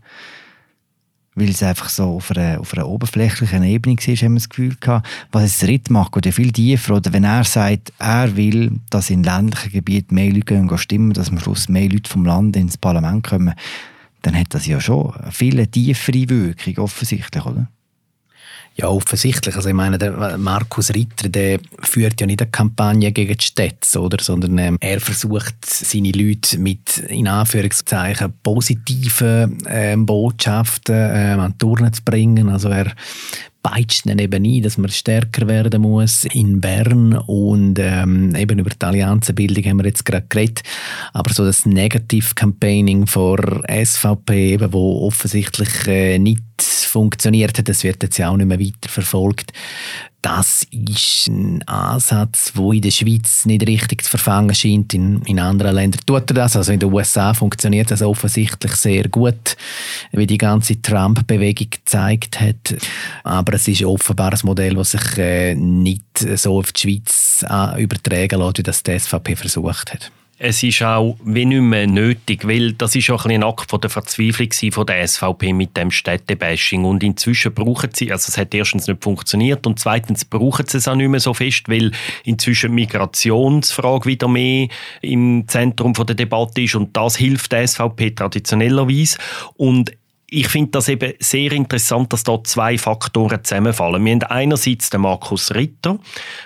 Weil 1.35 1.49
es 1.49 1.63
einfach 1.63 1.89
so 1.89 2.15
auf 2.15 2.31
einer, 2.31 2.59
auf 2.59 2.73
einer 2.73 2.87
oberflächlichen 2.87 3.63
Ebene 3.63 3.97
war, 3.97 4.15
haben 4.15 4.33
wir 4.33 4.39
das 4.39 4.49
Gefühl 4.49 4.75
gehabt, 4.79 5.07
was 5.31 5.43
es 5.43 5.67
Ritt 5.67 5.89
macht 5.89 6.15
oder 6.15 6.31
viel 6.31 6.51
tiefer, 6.51 6.95
oder 6.95 7.13
wenn 7.13 7.23
er 7.23 7.43
sagt, 7.43 7.93
er 7.99 8.35
will, 8.35 8.79
dass 8.89 9.09
in 9.09 9.23
ländlichen 9.23 9.71
Gebieten 9.71 10.15
mehr 10.15 10.31
Leute 10.31 10.45
gehen, 10.45 10.77
stimmen, 10.77 11.13
dass 11.13 11.29
am 11.29 11.39
Schluss 11.39 11.69
mehr 11.69 11.89
Leute 11.89 12.09
vom 12.09 12.25
Land 12.25 12.55
ins 12.55 12.77
Parlament 12.77 13.23
kommen, 13.23 13.53
dann 14.21 14.37
hat 14.37 14.53
das 14.53 14.65
ja 14.65 14.79
schon 14.79 15.13
eine 15.15 15.31
viel 15.31 15.65
tiefere 15.67 16.29
Wirkung, 16.29 16.77
offensichtlich, 16.83 17.45
oder? 17.45 17.67
Ja, 18.75 18.87
offensichtlich. 18.87 19.55
Also 19.55 19.69
ich 19.69 19.75
meine, 19.75 19.99
der 19.99 20.37
Markus 20.37 20.89
Ritter, 20.93 21.29
der 21.29 21.59
führt 21.81 22.19
ja 22.19 22.25
nicht 22.25 22.41
eine 22.41 22.49
Kampagne 22.49 23.11
gegen 23.11 23.37
die 23.37 23.45
Städte, 23.45 23.99
oder? 23.99 24.17
sondern 24.19 24.57
ähm, 24.57 24.77
er 24.79 24.99
versucht, 24.99 25.63
seine 25.63 26.11
Leute 26.11 26.57
mit, 26.57 26.97
in 26.97 27.27
Anführungszeichen, 27.27 28.33
positiven 28.41 29.59
ähm, 29.67 30.07
Botschaften 30.07 30.95
ähm, 30.95 31.39
an 31.39 31.51
die 31.51 31.57
Turnen 31.59 31.93
zu 31.93 32.01
bringen. 32.03 32.49
Also 32.49 32.69
er 32.69 32.91
peitscht 33.63 34.07
dann 34.07 34.19
eben 34.19 34.43
ein, 34.45 34.61
dass 34.61 34.77
man 34.77 34.91
stärker 34.91 35.47
werden 35.47 35.81
muss 35.81 36.25
in 36.25 36.61
Bern 36.61 37.13
und 37.13 37.79
ähm, 37.79 38.35
eben 38.35 38.59
über 38.59 38.69
die 38.69 38.85
Allianzenbildung 38.85 39.63
haben 39.63 39.77
wir 39.77 39.85
jetzt 39.85 40.05
gerade 40.05 40.27
geredet, 40.27 40.61
aber 41.13 41.33
so 41.33 41.45
das 41.45 41.65
Negativ-Campaigning 41.65 43.07
vor 43.07 43.63
SVP, 43.67 44.53
eben, 44.53 44.73
wo 44.73 45.07
offensichtlich 45.07 45.87
äh, 45.87 46.19
nicht 46.19 46.43
funktioniert 46.61 47.57
hat, 47.57 47.69
das 47.69 47.83
wird 47.83 48.03
jetzt 48.03 48.17
ja 48.17 48.29
auch 48.29 48.37
nicht 48.37 48.47
mehr 48.47 48.59
weiter 48.59 48.89
verfolgt. 48.89 49.53
Das 50.23 50.65
ist 50.71 51.27
ein 51.27 51.67
Ansatz, 51.67 52.53
wo 52.55 52.71
in 52.71 52.81
der 52.81 52.91
Schweiz 52.91 53.45
nicht 53.45 53.67
richtig 53.67 54.03
zu 54.03 54.09
verfangen 54.09 54.55
scheint. 54.55 54.93
In, 54.93 55.21
in 55.23 55.37
anderen 55.37 55.75
Ländern 55.75 55.99
tut 56.05 56.31
er 56.31 56.33
das. 56.33 56.55
Also 56.55 56.71
in 56.71 56.79
den 56.79 56.93
USA 56.93 57.33
funktioniert 57.33 57.91
das 57.91 58.01
offensichtlich 58.01 58.73
sehr 58.75 59.09
gut, 59.09 59.57
wie 60.13 60.25
die 60.25 60.37
ganze 60.37 60.81
Trump-Bewegung 60.81 61.67
gezeigt 61.69 62.39
hat. 62.39 62.73
Aber 63.25 63.55
es 63.55 63.67
ist 63.67 63.83
offenbar 63.83 64.31
ein 64.31 64.39
Modell, 64.43 64.75
das 64.75 64.91
sich 64.91 65.17
äh, 65.17 65.55
nicht 65.55 66.17
so 66.35 66.57
auf 66.57 66.71
die 66.71 66.79
Schweiz 66.79 67.45
äh, 67.49 67.83
übertragen 67.83 68.39
lässt, 68.39 68.59
wie 68.59 68.63
das 68.63 68.81
die 68.81 68.97
SVP 68.97 69.35
versucht 69.35 69.93
hat 69.93 70.09
es 70.39 70.63
ist 70.63 70.81
auch 70.81 71.15
wie 71.23 71.45
nicht 71.45 71.61
mehr 71.61 71.87
nötig, 71.87 72.47
weil 72.47 72.73
das 72.73 72.95
ist 72.95 73.09
auch 73.11 73.25
ein, 73.25 73.43
Akt 73.43 73.69
von 73.69 73.79
der 73.79 73.89
Verzweiflung 73.89 74.49
von 74.71 74.85
der 74.85 75.07
SVP 75.07 75.53
mit 75.53 75.77
dem 75.77 75.91
Städtebashing 75.91 76.85
und 76.85 77.03
inzwischen 77.03 77.53
brauchen 77.53 77.91
sie, 77.93 78.11
also 78.11 78.29
es 78.29 78.37
hat 78.37 78.53
erstens 78.53 78.87
nicht 78.87 79.03
funktioniert 79.03 79.67
und 79.67 79.79
zweitens 79.79 80.25
brauchen 80.25 80.65
sie 80.67 80.77
es 80.77 80.87
auch 80.87 80.95
nicht 80.95 81.09
mehr 81.09 81.19
so 81.19 81.33
fest, 81.33 81.69
weil 81.69 81.91
inzwischen 82.23 82.73
Migrationsfrage 82.73 84.05
wieder 84.05 84.27
mehr 84.27 84.67
im 85.01 85.45
Zentrum 85.47 85.93
der 85.93 86.15
Debatte 86.15 86.61
ist 86.61 86.75
und 86.75 86.97
das 86.97 87.15
hilft 87.15 87.51
der 87.51 87.67
SVP 87.67 88.11
traditionellerweise 88.11 89.17
und 89.55 89.91
ich 90.33 90.47
finde 90.47 90.71
das 90.71 90.89
eben 90.89 91.13
sehr 91.19 91.51
interessant, 91.51 92.11
dass 92.11 92.23
da 92.23 92.43
zwei 92.43 92.75
Faktoren 92.79 93.43
zusammenfallen. 93.43 94.03
Wir 94.03 94.13
haben 94.13 94.23
einerseits 94.23 94.89
den 94.89 95.01
Markus 95.01 95.53
Ritter, 95.53 95.99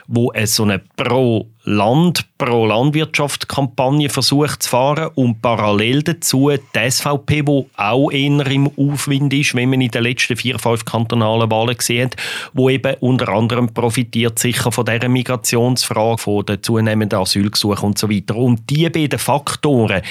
wo 0.07 0.33
so 0.43 0.63
eine 0.63 0.79
pro 0.79 1.47
Land, 1.69 2.25
pro 2.37 2.65
Landwirtschaft-Kampagne 2.65 4.07
versucht 4.07 4.63
zu 4.63 4.69
fahren 4.69 5.09
und 5.15 5.41
parallel 5.41 6.01
dazu 6.01 6.49
die 6.49 6.89
SVP, 6.89 7.45
wo 7.45 7.67
auch 7.75 8.09
eher 8.09 8.47
im 8.47 8.71
Aufwind 8.77 9.33
ist, 9.33 9.53
wenn 9.53 9.71
man 9.71 9.81
in 9.81 9.91
den 9.91 10.03
letzten 10.03 10.37
vier, 10.37 10.59
fünf 10.59 10.85
kantonalen 10.85 11.51
Wahlen 11.51 11.75
hat, 11.75 12.15
wo 12.53 12.69
eben 12.69 12.95
unter 13.01 13.27
anderem 13.27 13.73
profitiert 13.73 14.39
sicher 14.39 14.71
von 14.71 14.85
dieser 14.85 15.09
Migrationsfrage, 15.09 16.19
von 16.19 16.45
den 16.45 16.63
zunehmenden 16.63 17.19
Asylgesuchen 17.19 17.87
und 17.87 17.97
so 17.97 18.09
weiter. 18.09 18.37
Und 18.37 18.61
diese 18.69 18.89
beiden 18.89 19.19
Faktoren, 19.19 20.03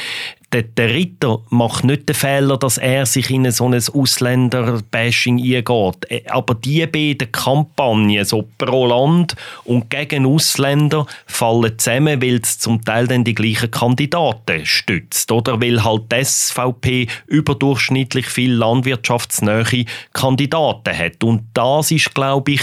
der, 0.53 0.63
der 0.63 0.95
Ritter 0.95 1.41
macht 1.51 1.85
nicht 1.85 2.09
den 2.09 2.15
Fehler, 2.15 2.57
dass 2.57 2.79
er 2.79 3.05
sich 3.05 3.31
in 3.31 3.51
so 3.51 3.69
ein 3.69 3.75
Ausländer-Bashing 3.75 5.39
eingeht. 5.39 6.11
Äh, 6.11 6.23
aber 6.29 6.55
die 6.55 6.87
beiden 6.87 7.33
Kampagnen, 7.33 8.25
so 8.25 8.49
pro 8.57 8.87
Land 8.87 9.35
und 9.65 9.91
gegen 9.91 10.25
Ausländer, 10.25 11.07
fallen 11.47 11.79
zusammen, 11.79 12.21
weil 12.23 12.41
es 12.43 12.59
zum 12.59 12.83
Teil 12.85 13.07
dann 13.07 13.23
die 13.23 13.35
gleichen 13.35 13.71
Kandidaten 13.71 14.67
stützt. 14.67 15.31
Oder 15.31 15.61
weil 15.61 15.85
halt 15.85 16.11
die 16.11 16.25
SVP 16.25 17.07
überdurchschnittlich 17.27 18.27
viel 18.27 18.53
landwirtschaftsnähe 18.53 19.85
Kandidaten 20.13 20.97
hat. 20.97 21.23
Und 21.23 21.45
das 21.55 21.91
ist, 21.93 22.15
glaube 22.15 22.53
ich, 22.53 22.63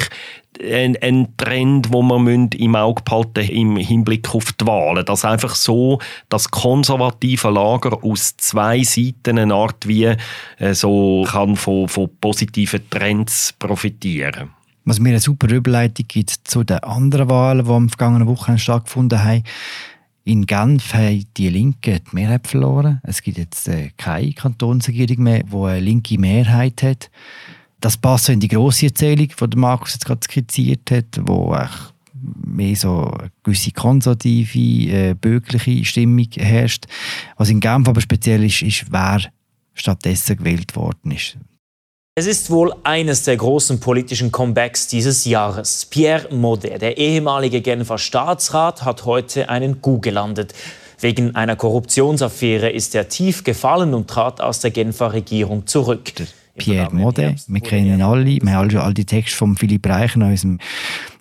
ein, 0.62 0.98
ein 1.02 1.36
Trend, 1.38 1.92
wo 1.92 2.02
man 2.02 2.50
im 2.50 2.76
Auge 2.76 3.02
behalten 3.04 3.50
im 3.50 3.78
Hinblick 3.78 4.36
auf 4.36 4.52
die 4.52 4.68
Wahlen. 4.68 5.06
Dass 5.06 5.26
einfach 5.26 5.56
so 5.56 6.00
das 6.30 6.52
konservative 6.52 7.50
Lager 7.50 8.04
aus 8.04 8.36
zwei 8.38 8.84
Seiten 8.84 9.40
eine 9.40 9.54
Art 9.54 9.88
wie 9.88 10.14
äh, 10.60 10.74
so 10.74 11.26
kann 11.28 11.56
von, 11.56 11.88
von 11.88 12.10
positiven 12.20 12.88
Trends 12.90 13.54
profitieren. 13.58 14.52
Was 14.86 15.00
mir 15.00 15.10
eine 15.10 15.20
super 15.20 15.50
Überleitung 15.50 16.06
gibt 16.08 16.30
zu 16.44 16.64
den 16.64 16.80
anderen 16.80 17.30
Wahlen, 17.30 17.66
die 17.66 17.72
am 17.72 17.90
vergangenen 17.90 18.28
Wochenende 18.28 18.62
stattgefunden 18.62 19.24
haben. 19.24 19.44
In 20.26 20.46
Genf 20.46 20.94
haben 20.94 21.26
die 21.36 21.50
Linken 21.50 22.00
die 22.00 22.16
Mehrheit 22.16 22.48
verloren. 22.48 23.02
Es 23.04 23.22
gibt 23.22 23.38
jetzt 23.38 23.68
äh, 23.68 23.92
keine 23.98 24.34
Kantonsregierung 24.34 25.24
mehr, 25.24 25.44
die 25.44 25.56
eine 25.56 25.80
linke 25.80 26.18
Mehrheit 26.18 26.82
hat 26.84 27.10
das 27.84 27.98
passt 27.98 28.26
so 28.26 28.32
in 28.32 28.40
die 28.40 28.48
grosse 28.48 28.86
Erzählung, 28.86 29.28
die 29.28 29.58
Markus 29.58 29.94
jetzt 29.94 30.06
gerade 30.06 30.24
skizziert 30.24 30.90
hat, 30.90 31.20
wo 31.24 31.56
mehr 32.46 32.76
so 32.78 33.12
eine 33.12 33.30
gewisse 33.44 33.72
konservative, 33.72 34.90
äh, 34.90 35.14
bürgerliche 35.14 35.84
Stimmung 35.84 36.30
herrscht. 36.36 36.86
Was 37.36 37.50
in 37.50 37.60
Genf 37.60 37.90
aber 37.90 38.00
speziell 38.00 38.44
ist, 38.46 38.62
ist, 38.62 38.86
wer 38.90 39.22
stattdessen 39.74 40.38
gewählt 40.38 40.76
worden 40.78 41.12
ist. 41.12 41.38
Es 42.16 42.28
ist 42.28 42.52
wohl 42.52 42.76
eines 42.84 43.24
der 43.24 43.38
großen 43.38 43.80
politischen 43.80 44.32
Comebacks 44.32 44.88
dieses 44.88 45.26
Jahres. 45.26 45.88
Pierre 45.88 46.32
Modet, 46.32 46.80
der 46.84 47.00
ehemalige 47.00 47.60
Genfer 47.62 47.98
Staatsrat, 47.98 48.86
hat 48.86 49.06
heute 49.06 49.50
einen 49.50 49.82
Coup 49.82 50.00
gelandet. 50.00 50.54
Wegen 51.00 51.34
einer 51.34 51.56
Korruptionsaffäre 51.56 52.70
ist 52.70 52.94
er 52.94 53.10
tief 53.10 53.44
gefallen 53.44 53.96
und 53.96 54.08
trat 54.08 54.42
aus 54.42 54.60
der 54.60 54.70
Genfer 54.70 55.12
Regierung 55.12 55.66
zurück. 55.66 56.14
Pierre 56.56 56.94
Mode. 56.94 57.36
Wir 57.48 57.62
kennen 57.62 57.88
ihn 57.88 58.04
alle. 58.04 58.26
Wir 58.26 58.52
haben 58.52 58.70
alle 58.70 58.84
all 58.84 58.94
die 58.94 59.06
Texte 59.06 59.36
von 59.36 59.56
Philipp 59.56 59.90
Reichen, 59.90 60.22
unserem 60.22 60.60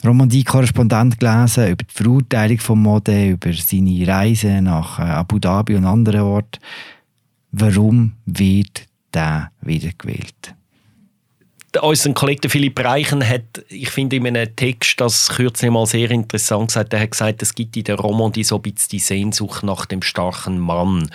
Romandie-Korrespondent, 0.05 1.19
gelesen, 1.19 1.69
über 1.69 1.85
die 1.85 1.95
Verurteilung 1.95 2.59
von 2.59 2.83
Mode, 2.83 3.31
über 3.31 3.51
seine 3.55 4.07
Reise 4.07 4.61
nach 4.61 4.99
äh, 4.99 5.05
Abu 5.05 5.39
Dhabi 5.39 5.75
und 5.75 5.87
anderen 5.87 6.21
Orten. 6.21 6.61
Warum 7.51 8.13
wird 8.27 8.83
der 9.15 9.53
wieder 9.63 9.93
gewählt? 9.97 10.55
Unser 11.81 12.13
Kollege 12.13 12.51
Philipp 12.51 12.79
Reichen 12.81 13.27
hat, 13.27 13.65
ich 13.69 13.89
finde 13.89 14.17
in 14.17 14.27
einem 14.27 14.55
Text 14.55 15.01
das 15.01 15.31
kürzlich 15.31 15.71
mal 15.71 15.87
sehr 15.87 16.11
interessant 16.11 16.69
gesagt, 16.69 16.93
er 16.93 17.01
hat 17.01 17.13
gesagt, 17.13 17.43
es 17.43 17.55
gibt 17.55 17.77
in 17.77 17.85
der 17.85 17.97
Romandie 17.97 18.45
so 18.45 18.57
ein 18.57 18.63
bisschen 18.63 18.91
die 18.91 18.99
Sehnsucht 18.99 19.63
nach 19.63 19.87
dem 19.87 20.03
starken 20.03 20.59
Mann. 20.59 21.11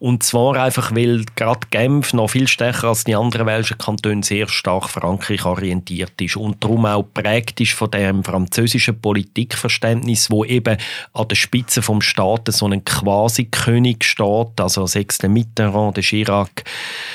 Und 0.00 0.24
zwar 0.24 0.56
einfach, 0.56 0.92
weil 0.94 1.24
gerade 1.36 1.68
Genf 1.70 2.14
noch 2.14 2.30
viel 2.30 2.48
stärker 2.48 2.88
als 2.88 3.04
die 3.04 3.14
anderen 3.14 3.46
welschen 3.46 3.78
Kantone 3.78 4.24
sehr 4.24 4.48
stark 4.48 4.88
Frankreich 4.88 5.44
orientiert 5.44 6.20
ist 6.20 6.36
und 6.36 6.62
darum 6.64 6.86
auch 6.86 7.04
prägt 7.14 7.60
ist 7.60 7.72
von 7.72 7.90
dem 7.90 8.24
französischen 8.24 9.00
Politikverständnis, 9.00 10.30
wo 10.30 10.44
eben 10.44 10.78
an 11.12 11.28
der 11.28 11.36
Spitze 11.36 11.80
vom 11.80 12.00
Staat 12.00 12.48
so 12.52 12.66
ein 12.66 12.84
Quasi-König 12.84 14.02
steht, 14.02 14.60
also 14.60 14.86
sechs 14.86 15.18
der 15.18 15.30
Mitterrand, 15.30 15.96
der 15.96 16.02
Chirac, 16.02 16.64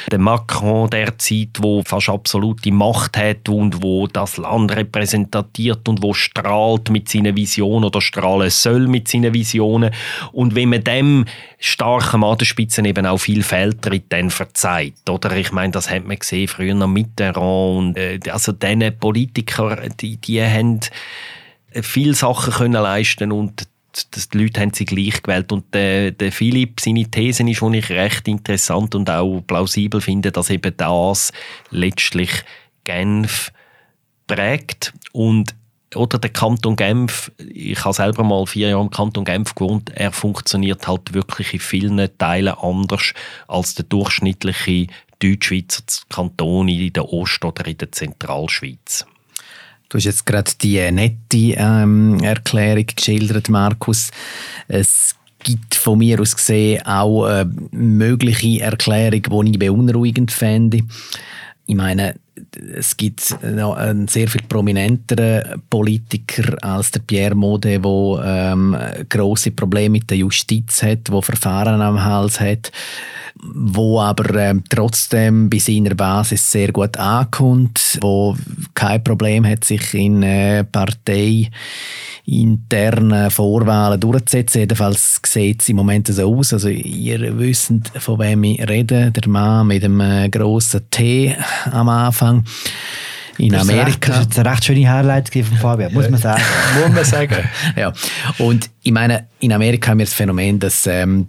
der 0.10 0.20
Macron 0.20 0.90
derzeit, 0.90 1.50
wo 1.60 1.84
fast 1.84 2.10
absolute 2.10 2.77
Macht 2.78 3.18
hat 3.18 3.50
und 3.50 3.82
wo 3.82 4.08
das 4.08 4.38
Land 4.38 4.76
repräsentiert 4.76 5.88
und 5.90 6.02
wo 6.02 6.14
strahlt 6.14 6.90
mit 6.90 7.10
seinen 7.10 7.36
Visionen 7.36 7.86
oder 7.86 8.02
strahlen 8.02 8.50
soll 8.50 8.88
mit 8.88 9.08
seinen 9.08 9.34
Visionen. 9.34 9.92
Und 10.32 10.56
wenn 10.56 10.70
man 10.70 10.84
dem 10.84 11.26
starken 11.60 12.22
Mann 12.22 12.38
der 12.38 12.46
Spitze 12.46 12.86
eben 12.86 13.06
auch 13.06 13.18
viel 13.18 13.44
Fehltritt 13.44 14.06
dann 14.10 14.30
verzeiht, 14.30 15.10
oder? 15.10 15.36
Ich 15.36 15.52
meine, 15.52 15.72
das 15.72 15.90
hat 15.90 16.06
man 16.06 16.18
gesehen 16.20 16.48
früher 16.48 16.76
noch 16.76 16.88
Mitterrand 16.88 17.38
und 17.78 17.98
äh, 17.98 18.20
also 18.30 18.52
diese 18.52 18.92
Politiker, 18.92 19.78
die, 20.00 20.18
die 20.18 20.42
haben 20.42 20.80
viele 21.82 22.14
Sachen 22.14 22.54
können 22.54 22.82
leisten 22.82 23.32
und 23.32 23.68
das, 24.12 24.30
die 24.30 24.38
Leute 24.38 24.62
haben 24.62 24.74
sie 24.74 24.86
gleich 24.86 25.22
gewählt. 25.24 25.52
Und 25.52 25.74
der, 25.74 26.12
der 26.12 26.32
Philipp, 26.32 26.80
seine 26.80 27.10
These 27.10 27.50
ist, 27.50 27.62
die 27.62 27.78
ich 27.78 27.90
recht 27.90 28.28
interessant 28.28 28.96
und 28.96 29.10
auch 29.10 29.42
plausibel 29.42 30.02
finde, 30.02 30.32
dass 30.32 30.50
eben 30.50 30.74
das 30.78 31.32
letztlich 31.72 32.30
Genf 32.88 33.52
prägt 34.28 34.94
und 35.12 35.54
oder 35.96 36.20
der 36.20 36.32
Kanton 36.32 36.76
Genf, 36.76 37.32
ich 37.38 37.84
habe 37.84 37.94
selber 37.94 38.24
mal 38.24 38.46
vier 38.46 38.70
Jahre 38.70 38.84
im 38.84 38.90
Kanton 38.90 39.26
Genf 39.26 39.56
gewohnt, 39.56 39.92
er 39.94 40.12
funktioniert 40.12 40.88
halt 40.88 41.14
wirklich 41.14 41.54
in 41.54 41.60
vielen 41.60 42.10
Teilen 42.18 42.54
anders 42.54 43.14
als 43.48 43.76
der 43.76 43.86
durchschnittliche 43.86 44.88
Deutschschweizer 45.20 45.84
Kanton 46.10 46.68
in 46.68 46.94
der 46.94 47.12
Ost- 47.12 47.44
oder 47.44 47.66
in 47.66 47.78
der 47.78 47.92
Zentralschweiz. 47.92 49.06
Du 49.90 49.98
hast 49.98 50.06
jetzt 50.06 50.26
gerade 50.26 50.52
die 50.62 50.80
nette 50.92 51.56
ähm, 51.56 52.20
Erklärung 52.22 52.86
geschildert, 52.94 53.50
Markus. 53.50 54.12
Es 54.68 55.16
gibt 55.40 55.76
von 55.76 56.00
mir 56.00 56.20
aus 56.20 56.36
gesehen 56.36 56.86
auch 56.86 57.26
eine 57.26 57.50
mögliche 57.72 58.62
Erklärung, 58.62 59.46
die 59.46 59.52
ich 59.52 59.60
beunruhigend 59.60 60.32
fände. 60.32 60.84
Ich 61.68 61.76
meine, 61.76 62.16
es 62.74 62.96
gibt 62.96 63.36
noch 63.44 63.76
einen 63.76 64.08
sehr 64.08 64.28
viel 64.30 64.42
prominenteren 64.48 65.62
Politiker 65.70 66.56
als 66.62 66.92
der 66.92 67.02
Pierre 67.02 67.36
Mode, 67.36 67.80
der 67.80 68.54
ähm, 68.54 68.76
große 69.10 69.52
Probleme 69.52 69.94
mit 69.94 70.10
der 70.10 70.18
Justiz 70.18 70.82
hat, 70.82 71.12
wo 71.12 71.22
Verfahren 71.22 71.82
am 71.82 72.02
Hals 72.02 72.40
hat, 72.40 72.72
wo 73.36 74.00
aber 74.00 74.34
ähm, 74.36 74.64
trotzdem 74.70 75.50
bei 75.50 75.60
seiner 75.60 75.94
Basis 75.94 76.50
sehr 76.50 76.72
gut 76.72 76.96
ankommt, 76.96 77.98
wo 78.02 78.38
kein 78.74 79.04
Problem 79.04 79.46
hat, 79.46 79.66
sich 79.66 79.94
in 79.94 80.24
äh, 80.24 80.64
Partei 80.64 81.50
internen 82.28 83.32
Vorwahlen 83.32 84.00
durchzusetzen. 84.00 84.60
Jedenfalls 84.60 85.22
sieht 85.26 85.62
es 85.62 85.70
im 85.70 85.78
Moment 85.78 86.08
so 86.08 86.38
aus. 86.38 86.54
Also 86.54 86.68
ihr 86.68 87.40
wisst, 87.40 87.72
von 87.98 88.20
wem 88.20 88.44
ich 88.44 88.68
rede. 88.68 89.12
Der 89.12 89.30
Mann 89.30 89.68
mit 89.68 89.82
dem 89.82 90.00
äh, 90.02 90.28
grossen 90.30 90.82
T 90.92 91.36
am 91.72 91.88
Anfang 91.88 92.44
in 93.38 93.54
das 93.54 93.62
Amerika. 93.62 94.12
Recht, 94.12 94.28
das 94.28 94.28
ist 94.28 94.40
eine 94.40 94.52
recht 94.52 94.66
schöne 94.66 94.80
Herleitung 94.82 95.44
von 95.46 95.58
Fabian, 95.58 95.94
muss 95.94 96.10
man 96.10 96.20
sagen. 96.22 96.44
muss 96.82 96.94
man 96.94 97.06
sagen. 97.06 97.50
ja. 97.78 97.94
Und 98.40 98.70
ich 98.84 98.92
meine, 98.92 99.28
in 99.40 99.54
Amerika 99.54 99.92
haben 99.92 100.00
wir 100.00 100.06
das 100.06 100.14
Phänomen, 100.14 100.60
dass 100.60 100.86
ähm, 100.86 101.28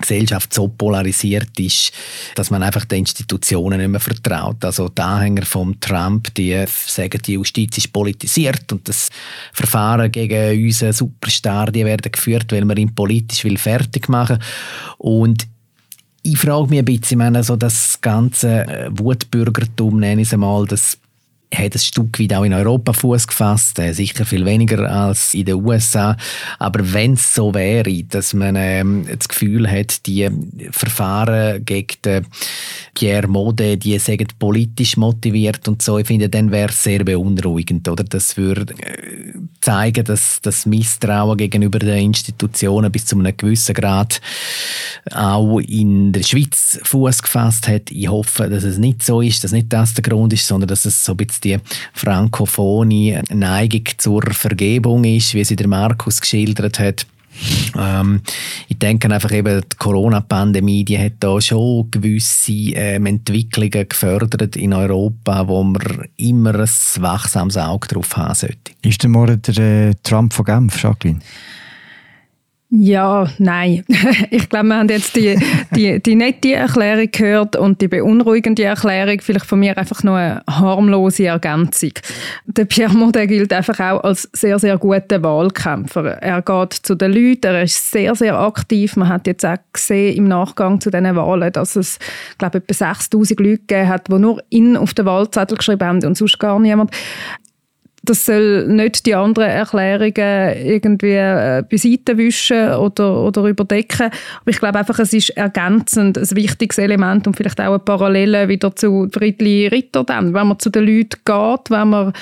Gesellschaft 0.00 0.52
so 0.52 0.68
polarisiert 0.68 1.58
ist, 1.58 1.92
dass 2.34 2.50
man 2.50 2.62
einfach 2.62 2.84
den 2.84 3.00
Institutionen 3.00 3.78
nicht 3.78 3.88
mehr 3.88 4.00
vertraut. 4.00 4.64
Also 4.64 4.88
die 4.88 5.02
Anhänger 5.02 5.44
von 5.44 5.78
Trump, 5.80 6.34
die 6.34 6.64
sagen, 6.66 7.20
die 7.24 7.34
Justiz 7.34 7.78
ist 7.78 7.92
politisiert 7.92 8.70
und 8.72 8.88
das 8.88 9.08
Verfahren 9.52 10.10
gegen 10.10 10.64
unseren 10.64 10.92
Superstar, 10.92 11.70
die 11.70 11.84
werden 11.84 12.10
geführt, 12.10 12.52
weil 12.52 12.64
man 12.64 12.76
ihn 12.76 12.94
politisch 12.94 13.44
will 13.44 13.58
fertig 13.58 14.08
machen. 14.08 14.38
Und 14.98 15.46
ich 16.22 16.38
frage 16.38 16.68
mich 16.68 16.78
ein 16.78 16.84
bisschen, 16.86 17.04
ich 17.10 17.16
meine, 17.16 17.44
so 17.44 17.54
das 17.54 18.00
ganze 18.00 18.66
äh, 18.66 18.90
Wutbürgertum, 18.90 20.00
nenne 20.00 20.22
ich 20.22 20.28
es 20.28 20.32
einmal, 20.32 20.66
das 20.66 20.98
hat 21.54 21.74
ein 21.74 21.78
Stück 21.78 22.20
weit 22.20 22.34
auch 22.34 22.44
in 22.44 22.52
Europa 22.52 22.92
Fuß 22.92 23.26
gefasst, 23.26 23.78
äh, 23.78 23.92
sicher 23.92 24.24
viel 24.24 24.44
weniger 24.44 24.90
als 24.90 25.34
in 25.34 25.46
den 25.46 25.64
USA. 25.64 26.16
Aber 26.58 26.92
wenn 26.92 27.14
es 27.14 27.34
so 27.34 27.54
wäre, 27.54 28.02
dass 28.04 28.34
man 28.34 28.56
ähm, 28.56 29.06
das 29.06 29.28
Gefühl 29.28 29.70
hat, 29.70 30.06
die 30.06 30.28
Verfahren 30.70 31.64
gegen 31.64 32.26
Pierre 32.94 33.28
Mode, 33.28 33.76
die 33.76 33.98
sind 33.98 34.38
politisch 34.38 34.96
motiviert 34.96 35.66
und 35.68 35.82
so, 35.82 35.98
ich 35.98 36.06
finde, 36.06 36.28
dann 36.28 36.50
wäre 36.50 36.70
es 36.70 36.82
sehr 36.82 37.04
beunruhigend, 37.04 37.88
oder? 37.88 38.04
Das 38.04 38.36
würde 38.36 38.74
äh, 38.74 39.32
zeigen, 39.60 40.04
dass 40.04 40.40
das 40.42 40.66
Misstrauen 40.66 41.36
gegenüber 41.36 41.78
den 41.78 41.98
Institutionen 41.98 42.92
bis 42.92 43.06
zu 43.06 43.18
einem 43.18 43.36
gewissen 43.36 43.74
Grad 43.74 44.20
auch 45.10 45.58
in 45.58 46.12
der 46.12 46.22
Schweiz 46.22 46.78
Fuß 46.82 47.22
gefasst 47.22 47.68
hat. 47.68 47.90
Ich 47.90 48.08
hoffe, 48.08 48.48
dass 48.48 48.64
es 48.64 48.78
nicht 48.78 49.02
so 49.02 49.20
ist, 49.20 49.44
dass 49.44 49.52
nicht 49.52 49.72
das 49.72 49.94
der 49.94 50.02
Grund 50.02 50.32
ist, 50.32 50.46
sondern 50.46 50.68
dass 50.68 50.84
es 50.84 51.04
so 51.04 51.12
ein 51.12 51.16
bisschen 51.16 51.43
die 51.44 51.58
frankophone 51.92 53.22
Neigung 53.30 53.84
zur 53.98 54.22
Vergebung 54.32 55.04
ist, 55.04 55.34
wie 55.34 55.44
sie 55.44 55.56
der 55.56 55.68
Markus 55.68 56.20
geschildert 56.20 56.78
hat. 56.78 57.06
Ähm, 57.76 58.20
ich 58.68 58.78
denke 58.78 59.12
einfach 59.12 59.32
eben, 59.32 59.60
die 59.60 59.76
Corona-Pandemie, 59.76 60.84
die 60.84 60.98
hat 60.98 61.14
da 61.20 61.40
schon 61.40 61.90
gewisse 61.90 62.52
ähm, 62.52 63.06
Entwicklungen 63.06 63.88
gefördert 63.88 64.56
in 64.56 64.72
Europa, 64.72 65.48
wo 65.48 65.62
man 65.62 66.08
immer 66.16 66.54
ein 66.54 66.68
wachsames 66.98 67.56
Auge 67.56 67.88
drauf 67.88 68.16
haben 68.16 68.34
sollte. 68.34 68.72
Ist 68.82 69.02
der 69.02 69.10
morgen 69.10 69.42
der 69.42 69.88
äh, 69.88 69.94
Trump 70.02 70.32
von 70.32 70.44
Genf, 70.44 70.80
Jacqueline? 70.80 71.20
Ja, 72.76 73.28
nein. 73.38 73.84
Ich 74.30 74.48
glaube, 74.48 74.66
wir 74.66 74.76
haben 74.76 74.88
jetzt 74.88 75.14
die, 75.14 75.38
die, 75.76 76.00
die 76.00 76.14
nette 76.16 76.54
Erklärung 76.54 77.08
gehört 77.10 77.56
und 77.56 77.80
die 77.80 77.88
beunruhigende 77.88 78.64
Erklärung, 78.64 79.20
vielleicht 79.20 79.46
von 79.46 79.60
mir 79.60 79.78
einfach 79.78 80.02
nur 80.02 80.16
eine 80.16 80.42
harmlose 80.48 81.26
Ergänzung. 81.26 81.92
Der 82.46 82.64
Pierre 82.64 82.94
Modet 82.94 83.28
gilt 83.28 83.52
einfach 83.52 83.78
auch 83.78 84.02
als 84.02 84.28
sehr, 84.32 84.58
sehr 84.58 84.76
guter 84.76 85.22
Wahlkämpfer. 85.22 86.20
Er 86.20 86.42
geht 86.42 86.72
zu 86.72 86.96
den 86.96 87.12
Leuten, 87.12 87.54
er 87.54 87.62
ist 87.62 87.92
sehr, 87.92 88.14
sehr 88.16 88.38
aktiv. 88.38 88.96
Man 88.96 89.08
hat 89.08 89.28
jetzt 89.28 89.46
auch 89.46 89.56
gesehen 89.72 90.16
im 90.16 90.28
Nachgang 90.28 90.80
zu 90.80 90.90
diesen 90.90 91.14
Wahlen, 91.14 91.52
dass 91.52 91.76
es, 91.76 91.98
glaube 92.38 92.58
ich, 92.58 92.64
etwa 92.64 92.74
6000 92.74 93.38
Leute 93.38 93.58
gegeben 93.58 93.88
hat, 93.88 94.08
die 94.08 94.18
nur 94.18 94.42
ihn 94.50 94.76
auf 94.76 94.94
den 94.94 95.06
Wahlzettel 95.06 95.58
geschrieben 95.58 95.86
haben 95.86 96.04
und 96.04 96.16
sonst 96.16 96.40
gar 96.40 96.58
niemand 96.58 96.90
das 98.04 98.26
soll 98.26 98.66
nicht 98.68 99.06
die 99.06 99.14
anderen 99.14 99.50
Erklärungen 99.50 100.66
irgendwie 100.66 101.14
äh, 101.14 101.62
beiseite 101.68 102.16
wischen 102.16 102.74
oder, 102.74 103.22
oder 103.22 103.44
überdecken. 103.44 104.10
Aber 104.40 104.50
ich 104.50 104.58
glaube 104.58 104.78
einfach, 104.78 104.98
es 104.98 105.12
ist 105.12 105.30
ergänzend 105.30 106.18
ein 106.18 106.30
wichtiges 106.36 106.78
Element 106.78 107.26
und 107.26 107.36
vielleicht 107.36 107.60
auch 107.60 107.66
eine 107.66 107.78
Parallele 107.78 108.48
wieder 108.48 108.74
zu 108.74 109.08
Friedli 109.12 109.66
Ritter 109.68 110.04
dann. 110.04 110.34
Wenn 110.34 110.48
man 110.48 110.58
zu 110.58 110.70
den 110.70 110.84
Leuten 110.84 111.20
geht, 111.24 111.70
wenn 111.70 111.88
man 111.88 112.12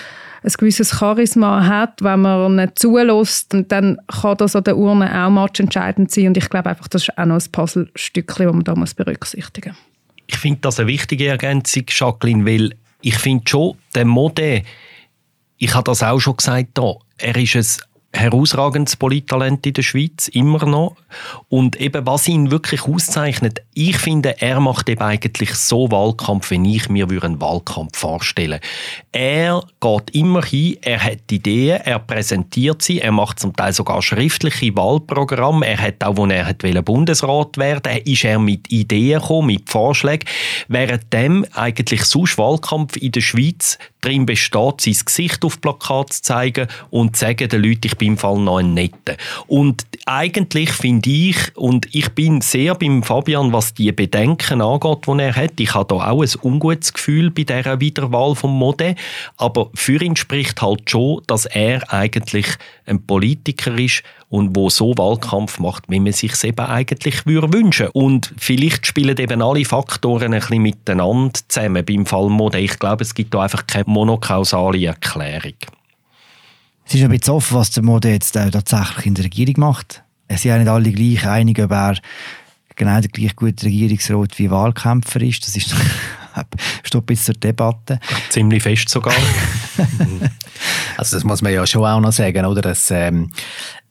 ein 0.44 0.52
gewisses 0.58 0.90
Charisma 0.90 1.66
hat, 1.66 2.02
wenn 2.02 2.20
man 2.20 2.56
nicht 2.56 2.78
zulässt, 2.78 3.54
dann 3.68 3.98
kann 4.08 4.36
das 4.36 4.56
an 4.56 4.64
der 4.64 4.76
Urne 4.76 5.24
auch 5.24 5.30
matchentscheidend 5.30 6.10
sein. 6.10 6.28
Und 6.28 6.36
ich 6.36 6.48
glaube 6.50 6.70
einfach, 6.70 6.88
das 6.88 7.02
ist 7.02 7.18
auch 7.18 7.26
noch 7.26 7.40
ein 7.40 7.52
Puzzlestückchen, 7.52 8.46
das 8.46 8.54
man 8.54 8.64
da 8.64 8.74
muss 8.74 8.94
berücksichtigen 8.94 9.70
muss. 9.70 9.78
Ich 10.26 10.38
finde 10.38 10.60
das 10.62 10.80
eine 10.80 10.88
wichtige 10.88 11.28
Ergänzung, 11.28 11.84
Jacqueline, 11.88 12.46
weil 12.46 12.74
ich 13.02 13.16
finde 13.16 13.44
schon, 13.46 13.76
der 13.94 14.04
Mode 14.04 14.62
ich 15.62 15.74
habe 15.74 15.84
das 15.84 16.02
auch 16.02 16.18
schon 16.18 16.36
gesagt 16.36 16.76
hier. 16.76 16.96
Er 17.18 17.36
ist 17.36 17.54
ein 17.54 17.91
herausragendes 18.12 18.96
Polittalent 18.96 19.66
in 19.66 19.72
der 19.74 19.82
Schweiz, 19.82 20.28
immer 20.28 20.64
noch. 20.66 20.96
Und 21.48 21.80
eben, 21.80 22.06
was 22.06 22.28
ihn 22.28 22.50
wirklich 22.50 22.82
auszeichnet, 22.82 23.62
ich 23.74 23.96
finde, 23.96 24.40
er 24.40 24.60
macht 24.60 24.88
eben 24.88 25.00
eigentlich 25.00 25.54
so 25.54 25.90
Wahlkampf, 25.90 26.50
wie 26.50 26.76
ich 26.76 26.88
mir 26.88 27.08
einen 27.22 27.40
Wahlkampf 27.40 27.98
vorstellen. 27.98 28.60
Er 29.12 29.62
geht 29.80 30.10
immer 30.14 30.42
hin, 30.42 30.76
er 30.82 31.02
hat 31.02 31.30
Ideen, 31.30 31.80
er 31.80 31.98
präsentiert 31.98 32.82
sie, 32.82 33.00
er 33.00 33.12
macht 33.12 33.40
zum 33.40 33.54
Teil 33.54 33.72
sogar 33.72 34.02
schriftliche 34.02 34.74
Wahlprogramme, 34.76 35.66
er 35.66 35.78
hat 35.78 36.04
auch, 36.04 36.16
wo 36.16 36.26
er 36.26 36.46
hat 36.46 36.62
Bundesrat 36.84 37.56
werden 37.58 37.98
ist 38.04 38.24
er 38.24 38.38
mit 38.38 38.70
Ideen 38.70 39.20
gekommen, 39.20 39.48
mit 39.48 39.68
Vorschlägen, 39.68 40.28
während 40.68 41.12
dem 41.12 41.46
eigentlich 41.54 42.04
sonst 42.04 42.38
Wahlkampf 42.38 42.96
in 42.96 43.12
der 43.12 43.20
Schweiz 43.20 43.78
darin 44.00 44.26
besteht, 44.26 44.80
sein 44.80 44.96
Gesicht 45.04 45.44
auf 45.44 45.60
Plakat 45.60 46.12
zu 46.12 46.22
zeigen 46.22 46.68
und 46.90 47.16
zu 47.16 47.20
sagen 47.20 47.48
den 47.48 47.62
Leuten, 47.62 47.86
ich 47.86 47.96
bin 48.02 48.12
im 48.14 48.18
Fall 48.18 48.38
noch 48.38 48.58
ein 48.58 48.74
Netter. 48.74 49.16
Und 49.46 49.86
eigentlich 50.06 50.70
finde 50.70 51.08
ich, 51.08 51.36
und 51.56 51.86
ich 51.94 52.08
bin 52.10 52.40
sehr 52.40 52.74
beim 52.74 53.04
Fabian, 53.04 53.52
was 53.52 53.74
die 53.74 53.92
Bedenken 53.92 54.60
angeht, 54.60 55.06
die 55.06 55.20
er 55.20 55.36
hat. 55.36 55.60
Ich 55.60 55.72
habe 55.74 55.94
da 55.94 56.10
auch 56.10 56.20
ein 56.20 56.30
ungutes 56.42 56.92
Gefühl 56.92 57.30
bei 57.30 57.44
dieser 57.44 57.78
Wiederwahl 57.78 58.34
vom 58.34 58.58
Mode. 58.58 58.96
Aber 59.36 59.70
für 59.74 60.02
ihn 60.02 60.16
spricht 60.16 60.60
halt 60.60 60.90
schon, 60.90 61.22
dass 61.28 61.46
er 61.46 61.92
eigentlich 61.92 62.46
ein 62.86 63.06
Politiker 63.06 63.78
ist 63.78 64.02
und 64.28 64.56
wo 64.56 64.68
so 64.68 64.94
Wahlkampf 64.96 65.60
macht, 65.60 65.84
wie 65.86 66.00
man 66.00 66.12
sich 66.12 66.32
eben 66.42 66.58
eigentlich 66.58 67.24
würde. 67.24 67.92
Und 67.92 68.32
vielleicht 68.36 68.84
spielen 68.84 69.16
eben 69.16 69.42
alle 69.42 69.64
Faktoren 69.64 70.34
ein 70.34 70.40
bisschen 70.40 70.62
miteinander 70.62 71.38
zusammen 71.46 71.84
beim 71.84 72.04
Fall 72.04 72.30
Mode. 72.30 72.58
Ich 72.58 72.80
glaube, 72.80 73.04
es 73.04 73.14
gibt 73.14 73.32
da 73.32 73.42
einfach 73.42 73.64
keine 73.64 73.84
monokausale 73.86 74.86
Erklärung. 74.86 75.54
Es 76.92 76.98
ist 76.98 77.04
ein 77.04 77.10
bisschen 77.10 77.32
offen, 77.32 77.56
was 77.56 77.70
der 77.70 77.82
Mode 77.82 78.10
jetzt 78.10 78.32
tatsächlich 78.32 79.06
in 79.06 79.14
der 79.14 79.24
Regierung 79.24 79.54
macht. 79.56 80.02
Es 80.28 80.42
sind 80.42 80.50
ja 80.50 80.58
nicht 80.58 80.68
alle 80.68 80.92
gleich 80.92 81.26
einig, 81.26 81.58
ob 81.58 81.70
er 81.70 81.96
genau 82.76 83.00
der 83.00 83.08
gleich 83.08 83.34
gute 83.34 83.64
Regierungsrat 83.64 84.38
wie 84.38 84.50
Wahlkämpfer 84.50 85.22
ist. 85.22 85.46
Das 85.46 85.56
ist 85.56 85.74
steht 86.82 87.06
bis 87.06 87.24
zur 87.24 87.34
Debatte. 87.36 87.98
Ziemlich 88.28 88.62
fest 88.62 88.90
sogar. 88.90 89.14
also 90.98 91.16
das 91.16 91.24
muss 91.24 91.40
man 91.40 91.54
ja 91.54 91.66
schon 91.66 91.82
auch 91.82 91.98
noch 91.98 92.12
sagen, 92.12 92.44
oder? 92.44 92.60
Dass, 92.60 92.90
ähm, 92.90 93.30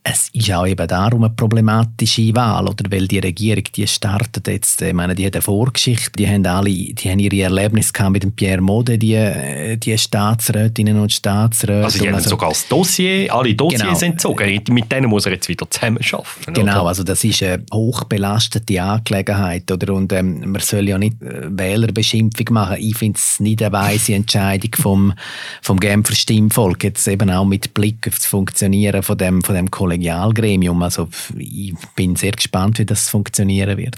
es 0.03 0.29
ist 0.33 0.51
auch 0.51 0.65
eben 0.65 0.87
darum 0.87 1.23
eine 1.23 1.33
problematische 1.33 2.35
Wahl, 2.35 2.67
oder? 2.67 2.89
Weil 2.89 3.07
die 3.07 3.19
Regierung, 3.19 3.63
die 3.75 3.85
startet 3.85 4.47
jetzt, 4.47 4.81
ich 4.81 4.93
meine, 4.93 5.13
die 5.13 5.27
hat 5.27 5.35
eine 5.35 5.43
Vorgeschichte, 5.43 6.13
die 6.17 6.27
haben 6.27 6.43
alle, 6.47 6.71
die 6.71 7.09
haben 7.09 7.19
ihre 7.19 7.39
Erlebnisse 7.43 7.93
gehabt 7.93 8.13
mit 8.13 8.23
dem 8.23 8.31
Pierre 8.31 8.61
Mode, 8.61 8.97
die, 8.97 9.77
die 9.77 9.97
Staatsrätinnen 9.97 10.99
und 10.99 11.11
Staatsräte. 11.11 11.83
Also 11.83 11.99
die 11.99 12.07
haben 12.07 12.15
also, 12.15 12.31
sogar 12.31 12.49
das 12.49 12.67
Dossier, 12.67 13.31
alle 13.31 13.53
Dossiers 13.53 13.99
genau. 13.99 14.11
entzogen. 14.11 14.61
Mit 14.71 14.91
denen 14.91 15.07
muss 15.07 15.27
er 15.27 15.33
jetzt 15.33 15.47
wieder 15.47 15.69
zusammen 15.69 15.99
arbeiten. 16.11 16.53
Genau, 16.53 16.81
oder? 16.81 16.87
also 16.87 17.03
das 17.03 17.23
ist 17.23 17.43
eine 17.43 17.63
hochbelastete 17.71 18.81
Angelegenheit, 18.81 19.71
oder? 19.71 19.93
Und 19.93 20.11
ähm, 20.13 20.51
man 20.51 20.61
soll 20.61 20.89
ja 20.89 20.97
nicht 20.97 21.21
äh, 21.21 21.43
Wählerbeschimpfung 21.47 22.47
machen. 22.51 22.77
Ich 22.79 22.97
finde 22.97 23.17
es 23.17 23.39
nicht 23.39 23.61
eine 23.61 23.71
weise 23.71 24.15
Entscheidung 24.15 24.71
vom, 24.79 25.13
vom 25.61 25.79
Genfer 25.79 26.15
Stimmvolk, 26.15 26.83
jetzt 26.85 27.07
eben 27.07 27.29
auch 27.29 27.45
mit 27.45 27.75
Blick 27.75 28.07
auf 28.07 28.15
das 28.15 28.25
Funktionieren 28.25 29.03
von 29.03 29.15
dem, 29.15 29.43
von 29.43 29.53
dem 29.53 29.69
Kollegen 29.69 29.90
Kollegialgremium. 29.91 30.81
Also 30.83 31.09
ich 31.37 31.73
bin 31.95 32.15
sehr 32.15 32.31
gespannt, 32.31 32.79
wie 32.79 32.85
das 32.85 33.09
funktionieren 33.09 33.77
wird. 33.77 33.97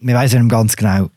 Wir 0.00 0.20
wissen 0.20 0.42
nicht 0.42 0.50
ganz 0.50 0.76
genau, 0.76 1.10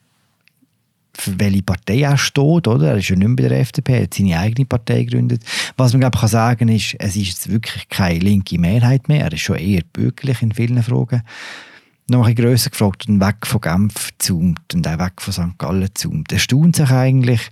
für 1.13 1.39
welche 1.39 1.61
Partei 1.61 2.01
er 2.01 2.17
steht, 2.17 2.67
oder? 2.67 2.89
Er 2.89 2.97
ist 2.97 3.09
ja 3.09 3.15
nicht 3.15 3.27
mehr 3.27 3.35
bei 3.35 3.49
der 3.49 3.59
FDP, 3.59 3.93
er 3.93 4.03
hat 4.03 4.13
seine 4.13 4.39
eigene 4.39 4.65
Partei 4.65 5.03
gegründet. 5.03 5.43
Was 5.77 5.93
man, 5.93 5.99
glaube 5.99 6.15
ich, 6.15 6.21
kann 6.21 6.29
sagen 6.29 6.69
ist, 6.69 6.95
es 6.97 7.15
ist 7.15 7.27
jetzt 7.27 7.49
wirklich 7.49 7.87
keine 7.89 8.19
linke 8.19 8.57
Mehrheit 8.57 9.07
mehr. 9.07 9.25
Er 9.25 9.33
ist 9.33 9.41
schon 9.41 9.57
eher 9.57 9.83
bürgerlich 9.93 10.41
in 10.41 10.51
vielen 10.51 10.81
Fragen. 10.81 11.21
noch 12.09 12.25
ein 12.25 12.33
bisschen 12.33 12.49
grösser 12.49 12.69
gefragt 12.71 13.07
und 13.07 13.19
weg 13.19 13.45
von 13.45 13.61
Genf 13.61 14.09
zoomt 14.17 14.73
und 14.73 14.87
auch 14.87 14.99
weg 14.99 15.13
von 15.19 15.33
St. 15.33 15.57
Gallen 15.59 15.89
zoomt. 15.93 16.31
Erstaunt 16.31 16.75
sich 16.75 16.89
eigentlich, 16.89 17.49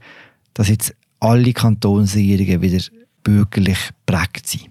dass 0.53 0.69
jetzt 0.69 0.95
alle 1.19 1.53
Kantonsregierungen 1.53 2.61
wieder 2.61 2.83
bürgerlich 3.23 3.77
prägt 4.05 4.47
sind? 4.47 4.69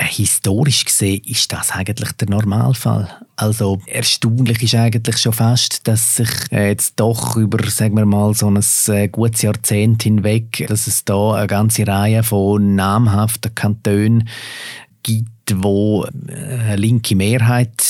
Historisch 0.00 0.84
gesehen 0.84 1.22
ist 1.24 1.52
das 1.52 1.72
eigentlich 1.72 2.12
der 2.12 2.30
Normalfall. 2.30 3.08
Also 3.34 3.80
erstaunlich 3.86 4.62
ist 4.62 4.76
eigentlich 4.76 5.18
schon 5.18 5.32
fast, 5.32 5.88
dass 5.88 6.16
sich 6.16 6.30
äh, 6.52 6.68
jetzt 6.68 6.94
doch 7.00 7.36
über, 7.36 7.68
sagen 7.68 7.96
wir 7.96 8.06
mal, 8.06 8.32
so 8.32 8.48
ein 8.48 8.60
äh, 8.88 9.08
gutes 9.08 9.42
Jahrzehnt 9.42 10.04
hinweg, 10.04 10.66
dass 10.68 10.86
es 10.86 11.04
da 11.04 11.34
eine 11.34 11.48
ganze 11.48 11.86
Reihe 11.86 12.22
von 12.22 12.76
namhaften 12.76 13.54
Kantonen 13.56 14.28
gibt, 15.02 15.30
wo 15.56 16.04
äh, 16.04 16.34
eine 16.34 16.76
linke 16.76 17.16
Mehrheit 17.16 17.82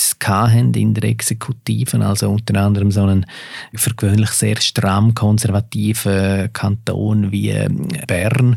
in 0.77 0.94
der 0.94 1.05
Exekutive, 1.05 2.05
also 2.05 2.31
unter 2.31 2.61
anderem 2.61 2.90
so 2.90 3.03
einen 3.03 3.25
für 3.75 3.94
gewöhnlich 3.94 4.31
sehr 4.31 4.61
stramm 4.61 5.14
konservativen 5.14 6.53
Kanton 6.53 7.33
wie 7.33 7.55
Bern. 8.07 8.57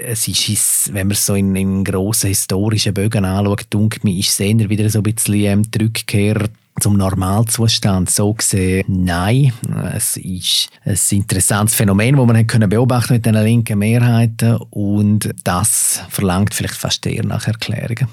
Es 0.00 0.28
ist, 0.28 0.94
wenn 0.94 1.08
man 1.08 1.12
es 1.12 1.26
so 1.26 1.34
in, 1.34 1.56
in 1.56 1.82
grossen 1.82 2.28
historischen 2.28 2.94
Bögen 2.94 3.24
anschaut, 3.24 3.66
denke 3.72 4.00
mir, 4.02 4.16
ist 4.16 4.28
es 4.28 4.40
eher 4.40 4.68
wieder 4.68 4.88
so 4.90 5.00
ein 5.00 5.02
bisschen 5.02 5.34
ähm, 5.34 5.62
die 5.62 5.78
zum 6.80 6.96
Normalzustand. 6.96 8.10
So 8.10 8.34
gesehen, 8.34 8.84
nein. 8.88 9.52
Es 9.94 10.16
ist 10.16 10.70
ein 10.84 10.98
interessantes 11.10 11.74
Phänomen, 11.74 12.16
das 12.16 12.26
man 12.26 12.46
können 12.46 12.68
beobachten 12.68 13.14
mit 13.14 13.26
den 13.26 13.34
linken 13.34 13.78
Mehrheiten 13.78 14.56
und 14.70 15.30
das 15.44 16.02
verlangt 16.08 16.54
vielleicht 16.54 16.74
fast 16.74 17.06
eher 17.06 17.24
nach 17.24 17.46
Erklärungen. 17.46 18.08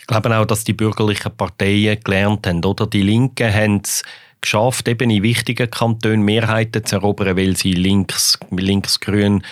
Ich 0.00 0.06
glaube 0.06 0.36
auch, 0.36 0.44
dass 0.44 0.64
die 0.64 0.72
bürgerlichen 0.72 1.36
Parteien 1.36 1.98
gelernt 2.02 2.46
haben, 2.46 2.64
oder? 2.64 2.86
Die 2.86 3.02
Linken 3.02 3.52
haben 3.52 3.80
es 3.84 4.02
geschafft, 4.40 4.88
eben 4.88 5.10
in 5.10 5.22
wichtigen 5.22 5.70
Kantonen 5.70 6.22
Mehrheiten 6.22 6.84
zu 6.84 6.96
erobern, 6.96 7.36
weil 7.36 7.56
sie 7.56 7.72
links, 7.72 8.38
links-grün 8.50 9.42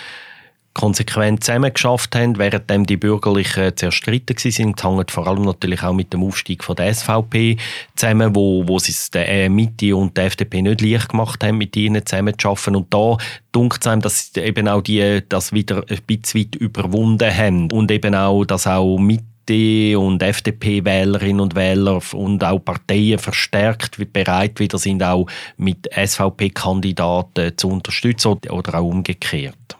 konsequent 0.79 1.43
zusammengeschafft 1.43 2.15
haben, 2.15 2.37
während 2.37 2.89
die 2.89 2.95
Bürgerlichen 2.95 3.75
zerstritten 3.75 4.37
waren. 4.37 4.71
Das 4.71 4.85
hängt 4.85 5.11
vor 5.11 5.27
allem 5.27 5.41
natürlich 5.41 5.83
auch 5.83 5.91
mit 5.91 6.13
dem 6.13 6.23
Aufstieg 6.23 6.63
von 6.63 6.77
der 6.77 6.93
SVP 6.93 7.57
zusammen, 7.97 8.33
wo, 8.33 8.65
wo 8.65 8.79
sie 8.79 8.93
es 8.93 9.11
der 9.11 9.27
äh, 9.27 9.49
Mitte 9.49 9.93
und 9.93 10.15
der 10.15 10.27
FDP 10.27 10.61
nicht 10.61 10.79
leicht 10.79 11.09
gemacht 11.09 11.43
haben, 11.43 11.57
mit 11.57 11.75
ihnen 11.75 12.05
zusammenzuarbeiten. 12.05 12.77
Und 12.77 12.93
da 12.93 13.17
dunkt 13.51 13.81
es 13.81 13.87
einem, 13.87 14.01
dass 14.01 14.31
eben 14.37 14.69
auch 14.69 14.81
die 14.81 15.21
das 15.27 15.51
wieder 15.51 15.83
ein 15.89 15.99
bisschen 16.07 16.39
weit 16.39 16.55
überwunden 16.55 17.35
haben 17.35 17.69
und 17.71 17.91
eben 17.91 18.15
auch, 18.15 18.45
dass 18.45 18.65
auch 18.65 18.97
Mitte 18.97 19.99
und 19.99 20.23
FDP-Wählerinnen 20.23 21.41
und 21.41 21.55
Wähler 21.55 21.99
und 22.13 22.41
auch 22.45 22.59
Parteien 22.59 23.19
verstärkt 23.19 23.97
bereit 24.13 24.61
wieder 24.61 24.77
sind, 24.77 25.03
auch 25.03 25.25
mit 25.57 25.89
SVP-Kandidaten 25.93 27.57
zu 27.57 27.67
unterstützen 27.67 28.37
oder 28.49 28.75
auch 28.75 28.85
umgekehrt. 28.85 29.78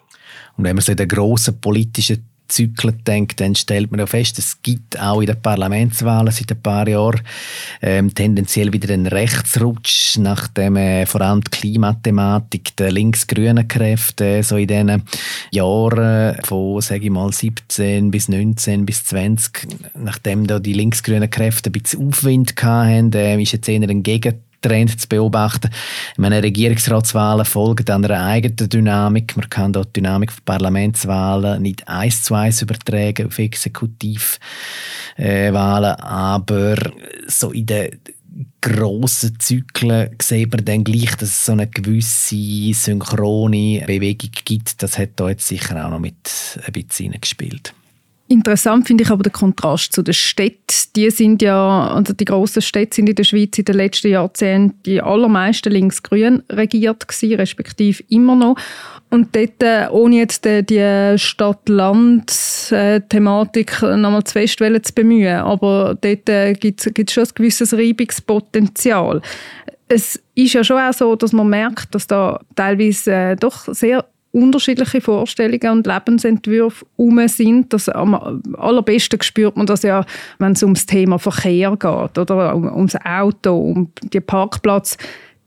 Und 0.59 0.65
wenn 0.65 0.75
man 0.75 0.83
so 0.83 0.91
in 0.91 0.97
den 0.97 1.07
grossen 1.07 1.57
politischen 1.61 2.25
Zyklen 2.49 3.01
denkt, 3.07 3.39
dann 3.39 3.55
stellt 3.55 3.91
man 3.91 4.01
ja 4.01 4.07
fest, 4.07 4.37
es 4.39 4.61
gibt 4.61 4.99
auch 4.99 5.21
in 5.21 5.27
den 5.27 5.41
Parlamentswahlen 5.41 6.33
seit 6.33 6.51
ein 6.51 6.61
paar 6.61 6.85
Jahren 6.85 7.21
ähm, 7.81 8.13
tendenziell 8.13 8.73
wieder 8.73 8.93
einen 8.93 9.07
Rechtsrutsch, 9.07 10.17
nachdem 10.17 10.75
äh, 10.75 11.05
vor 11.05 11.21
allem 11.21 11.41
die 11.45 11.51
Klimathematik 11.51 12.75
der 12.75 12.91
links-grünen 12.91 13.69
Kräfte 13.69 14.43
so 14.43 14.57
in 14.57 14.67
diesen 14.67 15.03
Jahren 15.51 16.35
von, 16.43 16.81
sage 16.81 17.05
ich 17.05 17.09
mal, 17.09 17.31
17 17.31 18.11
bis 18.11 18.27
19 18.27 18.85
bis 18.85 19.05
20, 19.05 19.65
nachdem 19.95 20.45
da 20.45 20.59
die 20.59 20.73
links-grünen 20.73 21.29
Kräfte 21.29 21.69
ein 21.69 21.71
bisschen 21.71 22.05
Aufwind 22.05 22.53
hatten, 22.61 23.13
äh, 23.13 23.41
ist 23.41 23.53
jetzt 23.53 23.69
eher 23.69 23.81
ein 23.81 24.03
Gegenteil 24.03 24.48
Trend 24.61 24.99
zu 24.99 25.07
beobachten. 25.07 25.69
Ich 26.13 26.17
meine, 26.17 26.43
Regierungsratswahlen 26.43 27.45
folgen 27.45 27.89
einer 27.89 28.25
eigenen 28.25 28.69
Dynamik. 28.69 29.37
Man 29.37 29.49
kann 29.49 29.73
dort 29.73 29.95
die 29.95 30.01
Dynamik 30.01 30.31
von 30.31 30.43
Parlamentswahlen 30.45 31.61
nicht 31.61 31.87
eins 31.87 32.23
zu 32.23 32.33
eins 32.35 32.61
übertragen 32.61 33.27
auf 33.27 33.39
Exekutivwahlen, 33.39 35.95
aber 35.95 36.75
so 37.27 37.51
in 37.51 37.65
den 37.65 37.99
grossen 38.61 39.39
Zyklen 39.39 40.15
sieht 40.21 40.51
man 40.51 40.65
dann 40.65 40.83
gleich, 40.83 41.15
dass 41.15 41.29
es 41.29 41.45
so 41.45 41.53
eine 41.53 41.67
gewisse 41.67 42.73
synchrone 42.73 43.83
Bewegung 43.85 44.31
gibt. 44.45 44.83
Das 44.83 44.97
hat 44.97 45.11
da 45.15 45.29
jetzt 45.29 45.47
sicher 45.47 45.85
auch 45.85 45.89
noch 45.89 45.99
mit 45.99 46.59
ein 46.65 46.73
bisschen 46.73 47.19
gespielt. 47.19 47.73
Interessant 48.31 48.85
finde 48.85 49.03
ich 49.03 49.09
aber 49.09 49.23
den 49.23 49.33
Kontrast 49.33 49.91
zu 49.91 50.03
den 50.03 50.13
Städten. 50.13 50.59
Die 50.95 51.09
sind 51.09 51.41
ja, 51.41 51.87
also 51.87 52.13
die 52.13 52.25
grossen 52.25 52.61
Städte 52.61 52.97
sind 52.97 53.09
in 53.09 53.15
der 53.15 53.23
Schweiz 53.23 53.57
in 53.57 53.65
den 53.65 53.75
letzten 53.75 54.11
Jahrzehnten 54.11 54.79
die 54.85 55.01
allermeisten 55.01 55.71
links-grün 55.71 56.43
regiert 56.47 57.07
gewesen, 57.07 57.37
respektive 57.37 58.03
immer 58.09 58.35
noch. 58.35 58.55
Und 59.09 59.35
dort, 59.35 59.63
äh, 59.63 59.87
ohne 59.89 60.17
jetzt 60.17 60.45
die 60.45 61.15
Stadt-Land-Thematik 61.17 63.81
nochmal 63.81 64.23
zu 64.23 64.33
fest 64.33 64.59
zu 64.59 64.93
bemühen, 64.93 65.39
aber 65.39 65.97
dort 65.99 66.29
äh, 66.29 66.53
gibt 66.53 66.85
es 66.85 67.11
schon 67.11 67.23
ein 67.23 67.29
gewisses 67.33 67.73
Reibungspotenzial. 67.73 69.23
Es 69.87 70.21
ist 70.35 70.53
ja 70.53 70.63
schon 70.63 70.77
auch 70.77 70.93
so, 70.93 71.15
dass 71.15 71.33
man 71.33 71.49
merkt, 71.49 71.95
dass 71.95 72.05
da 72.05 72.39
teilweise 72.55 73.11
äh, 73.11 73.35
doch 73.35 73.73
sehr 73.73 74.05
unterschiedliche 74.31 75.01
Vorstellungen 75.01 75.79
und 75.79 75.87
Lebensentwürfe 75.87 76.85
um 76.95 77.27
sind. 77.27 77.73
Das, 77.73 77.89
am 77.89 78.41
allerbesten 78.57 79.21
spürt 79.21 79.57
man 79.57 79.65
das 79.65 79.83
ja, 79.83 80.05
wenn 80.37 80.53
es 80.53 80.63
ums 80.63 80.85
Thema 80.85 81.17
Verkehr 81.17 81.71
geht 81.71 82.17
oder 82.17 82.55
um, 82.55 82.65
ums 82.65 82.95
Auto, 83.03 83.57
um 83.57 83.91
die 84.03 84.19
Parkplatz. 84.19 84.97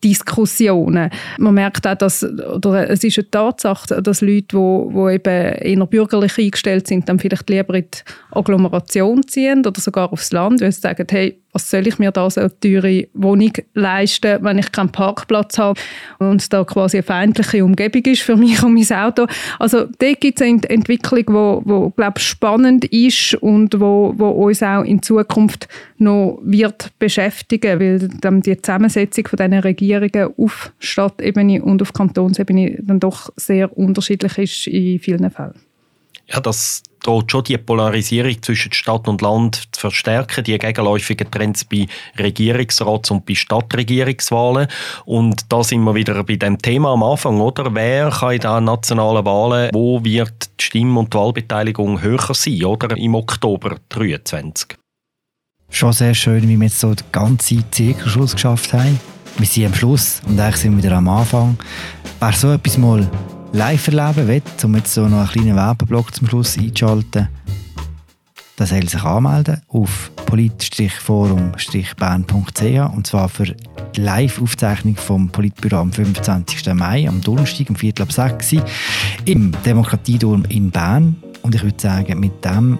Diskussionen. 0.04 1.10
Man 1.38 1.54
merkt 1.54 1.86
auch, 1.86 1.94
dass, 1.94 2.24
oder 2.24 2.90
es 2.90 3.04
ist 3.04 3.18
eine 3.18 3.30
Tatsache, 3.30 4.02
dass 4.02 4.20
Leute, 4.20 4.46
die, 4.50 4.94
die 4.94 5.14
eben 5.14 5.54
eher 5.54 5.86
bürgerlich 5.86 6.38
eingestellt 6.38 6.88
sind, 6.88 7.08
dann 7.08 7.20
vielleicht 7.20 7.48
lieber 7.48 7.74
in 7.74 7.84
die 7.84 8.36
Agglomeration 8.36 9.24
ziehen 9.28 9.64
oder 9.64 9.80
sogar 9.80 10.12
aufs 10.12 10.32
Land, 10.32 10.60
weil 10.60 10.72
sie 10.72 10.80
sagen, 10.80 11.06
hey, 11.08 11.40
was 11.52 11.70
soll 11.70 11.86
ich 11.86 11.98
mir 11.98 12.10
da 12.10 12.28
so 12.30 12.40
eine 12.40 12.60
teure 12.60 13.08
Wohnung 13.12 13.52
leisten, 13.74 14.42
wenn 14.42 14.58
ich 14.58 14.72
keinen 14.72 14.90
Parkplatz 14.90 15.58
habe 15.58 15.78
und 16.18 16.52
da 16.52 16.64
quasi 16.64 16.98
eine 16.98 17.02
feindliche 17.02 17.64
Umgebung 17.64 18.02
ist 18.04 18.22
für 18.22 18.36
mich 18.36 18.62
und 18.62 18.74
mein 18.74 18.98
Auto. 18.98 19.26
Also 19.58 19.86
dort 19.98 20.20
gibt 20.20 20.40
es 20.40 20.46
eine 20.46 20.62
Entwicklung, 20.68 21.24
wo, 21.28 21.62
wo 21.64 21.90
glaube 21.90 22.20
spannend 22.20 22.86
ist 22.86 23.34
und 23.34 23.78
wo, 23.78 24.14
wo 24.16 24.28
uns 24.28 24.62
auch 24.62 24.82
in 24.82 25.02
Zukunft 25.02 25.68
noch 25.98 26.40
wird 26.42 26.90
beschäftigen, 26.98 27.80
weil 27.80 28.08
dann 28.20 28.40
die 28.40 28.60
Zusammensetzung 28.60 29.28
von 29.28 29.36
diesen 29.36 29.54
Regierungen 29.54 30.34
auf 30.36 30.72
Stadtebene 30.78 31.62
und 31.62 31.82
auf 31.82 31.92
Kantonsebene 31.92 32.78
dann 32.80 33.00
doch 33.00 33.30
sehr 33.36 33.76
unterschiedlich 33.76 34.38
ist 34.38 34.66
in 34.66 34.98
vielen 34.98 35.30
Fällen. 35.30 35.60
Ja, 36.28 36.40
das 36.40 36.82
droht 37.02 37.30
schon 37.30 37.44
die 37.44 37.58
Polarisierung 37.58 38.40
zwischen 38.42 38.72
Stadt 38.72 39.08
und 39.08 39.22
Land 39.22 39.68
zu 39.72 39.80
verstärken, 39.80 40.44
die 40.44 40.58
gegenläufigen 40.58 41.30
Trends 41.30 41.64
bei 41.64 41.86
Regierungsrats- 42.16 43.10
und 43.10 43.26
bei 43.26 43.34
Stadtregierungswahlen. 43.34 44.68
Und 45.04 45.52
da 45.52 45.62
sind 45.62 45.84
wir 45.84 45.94
wieder 45.94 46.22
bei 46.24 46.36
dem 46.36 46.58
Thema 46.58 46.92
am 46.92 47.02
Anfang, 47.02 47.40
oder? 47.40 47.74
Wer 47.74 48.10
kann 48.10 48.32
in 48.32 48.40
den 48.40 48.64
nationalen 48.64 49.24
Wahlen, 49.24 49.70
wo 49.72 50.02
wird 50.04 50.50
die 50.60 50.64
Stimm- 50.64 50.96
und 50.96 51.14
Wahlbeteiligung 51.14 52.00
höher 52.02 52.34
sein, 52.34 52.64
oder? 52.64 52.96
Im 52.96 53.14
Oktober 53.14 53.76
2023. 53.90 54.76
Schon 55.70 55.92
sehr 55.92 56.14
schön, 56.14 56.46
wie 56.48 56.56
wir 56.56 56.66
jetzt 56.66 56.80
so 56.80 56.94
den 56.94 57.06
ganzen 57.12 57.64
Zirkelschluss 57.70 58.34
geschafft 58.34 58.72
haben. 58.74 59.00
Wir 59.38 59.46
sind 59.46 59.66
am 59.66 59.74
Schluss 59.74 60.20
und 60.26 60.38
eigentlich 60.38 60.56
sind 60.56 60.76
wir 60.76 60.84
wieder 60.84 60.96
am 60.98 61.08
Anfang. 61.08 61.56
Wer 62.20 62.32
so 62.32 62.52
etwas 62.52 62.76
mal 62.76 63.08
live 63.52 63.88
erleben 63.88 64.28
will, 64.28 64.42
um 64.64 64.76
jetzt 64.76 64.94
so 64.94 65.08
noch 65.08 65.18
einen 65.18 65.28
kleinen 65.28 65.56
Werbeblock 65.56 66.14
zum 66.14 66.28
Schluss 66.28 66.56
einzuschalten, 66.56 67.28
dann 68.56 68.66
soll 68.66 68.88
sich 68.88 69.02
anmelden 69.02 69.60
auf 69.68 70.10
polit-forum-bern.ch 70.26 72.94
und 72.94 73.06
zwar 73.06 73.28
für 73.28 73.44
die 73.44 74.00
Live-Aufzeichnung 74.00 74.96
vom 74.96 75.28
Politbüro 75.28 75.76
am 75.76 75.92
25. 75.92 76.72
Mai, 76.74 77.06
am 77.06 77.20
Donnerstag, 77.20 77.68
um 77.68 77.76
Viertel 77.76 78.02
ab 78.02 78.12
6 78.12 78.54
Uhr, 78.54 78.64
im 79.26 79.52
Demokratieturm 79.64 80.44
in 80.48 80.70
Bern. 80.70 81.16
Und 81.42 81.54
ich 81.54 81.62
würde 81.62 81.80
sagen, 81.80 82.18
mit 82.20 82.42
dem 82.44 82.78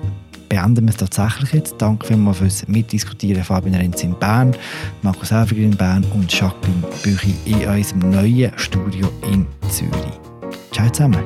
beenden 0.48 0.86
wir 0.86 0.90
es 0.90 0.96
tatsächlich 0.96 1.52
jetzt. 1.52 1.74
Danke 1.78 2.06
vielmals 2.06 2.38
fürs 2.38 2.66
Mitdiskutieren, 2.68 3.44
Fabian 3.44 3.74
Renz 3.74 4.02
in 4.02 4.18
Bern, 4.18 4.56
Markus 5.02 5.30
Häfiger 5.30 5.62
in 5.62 5.76
Bern 5.76 6.04
und 6.14 6.32
Jacqueline 6.32 6.82
Büchi 7.02 7.34
in 7.44 7.66
unserem 7.66 8.10
neuen 8.10 8.52
Studio 8.56 9.12
in 9.30 9.46
Zürich. 9.68 10.31
Ciao 10.72 10.88
zusammen. 10.88 11.22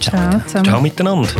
Ciao 0.00 0.40
zusammen. 0.46 0.64
Ciao 0.64 0.80
miteinander. 0.80 1.30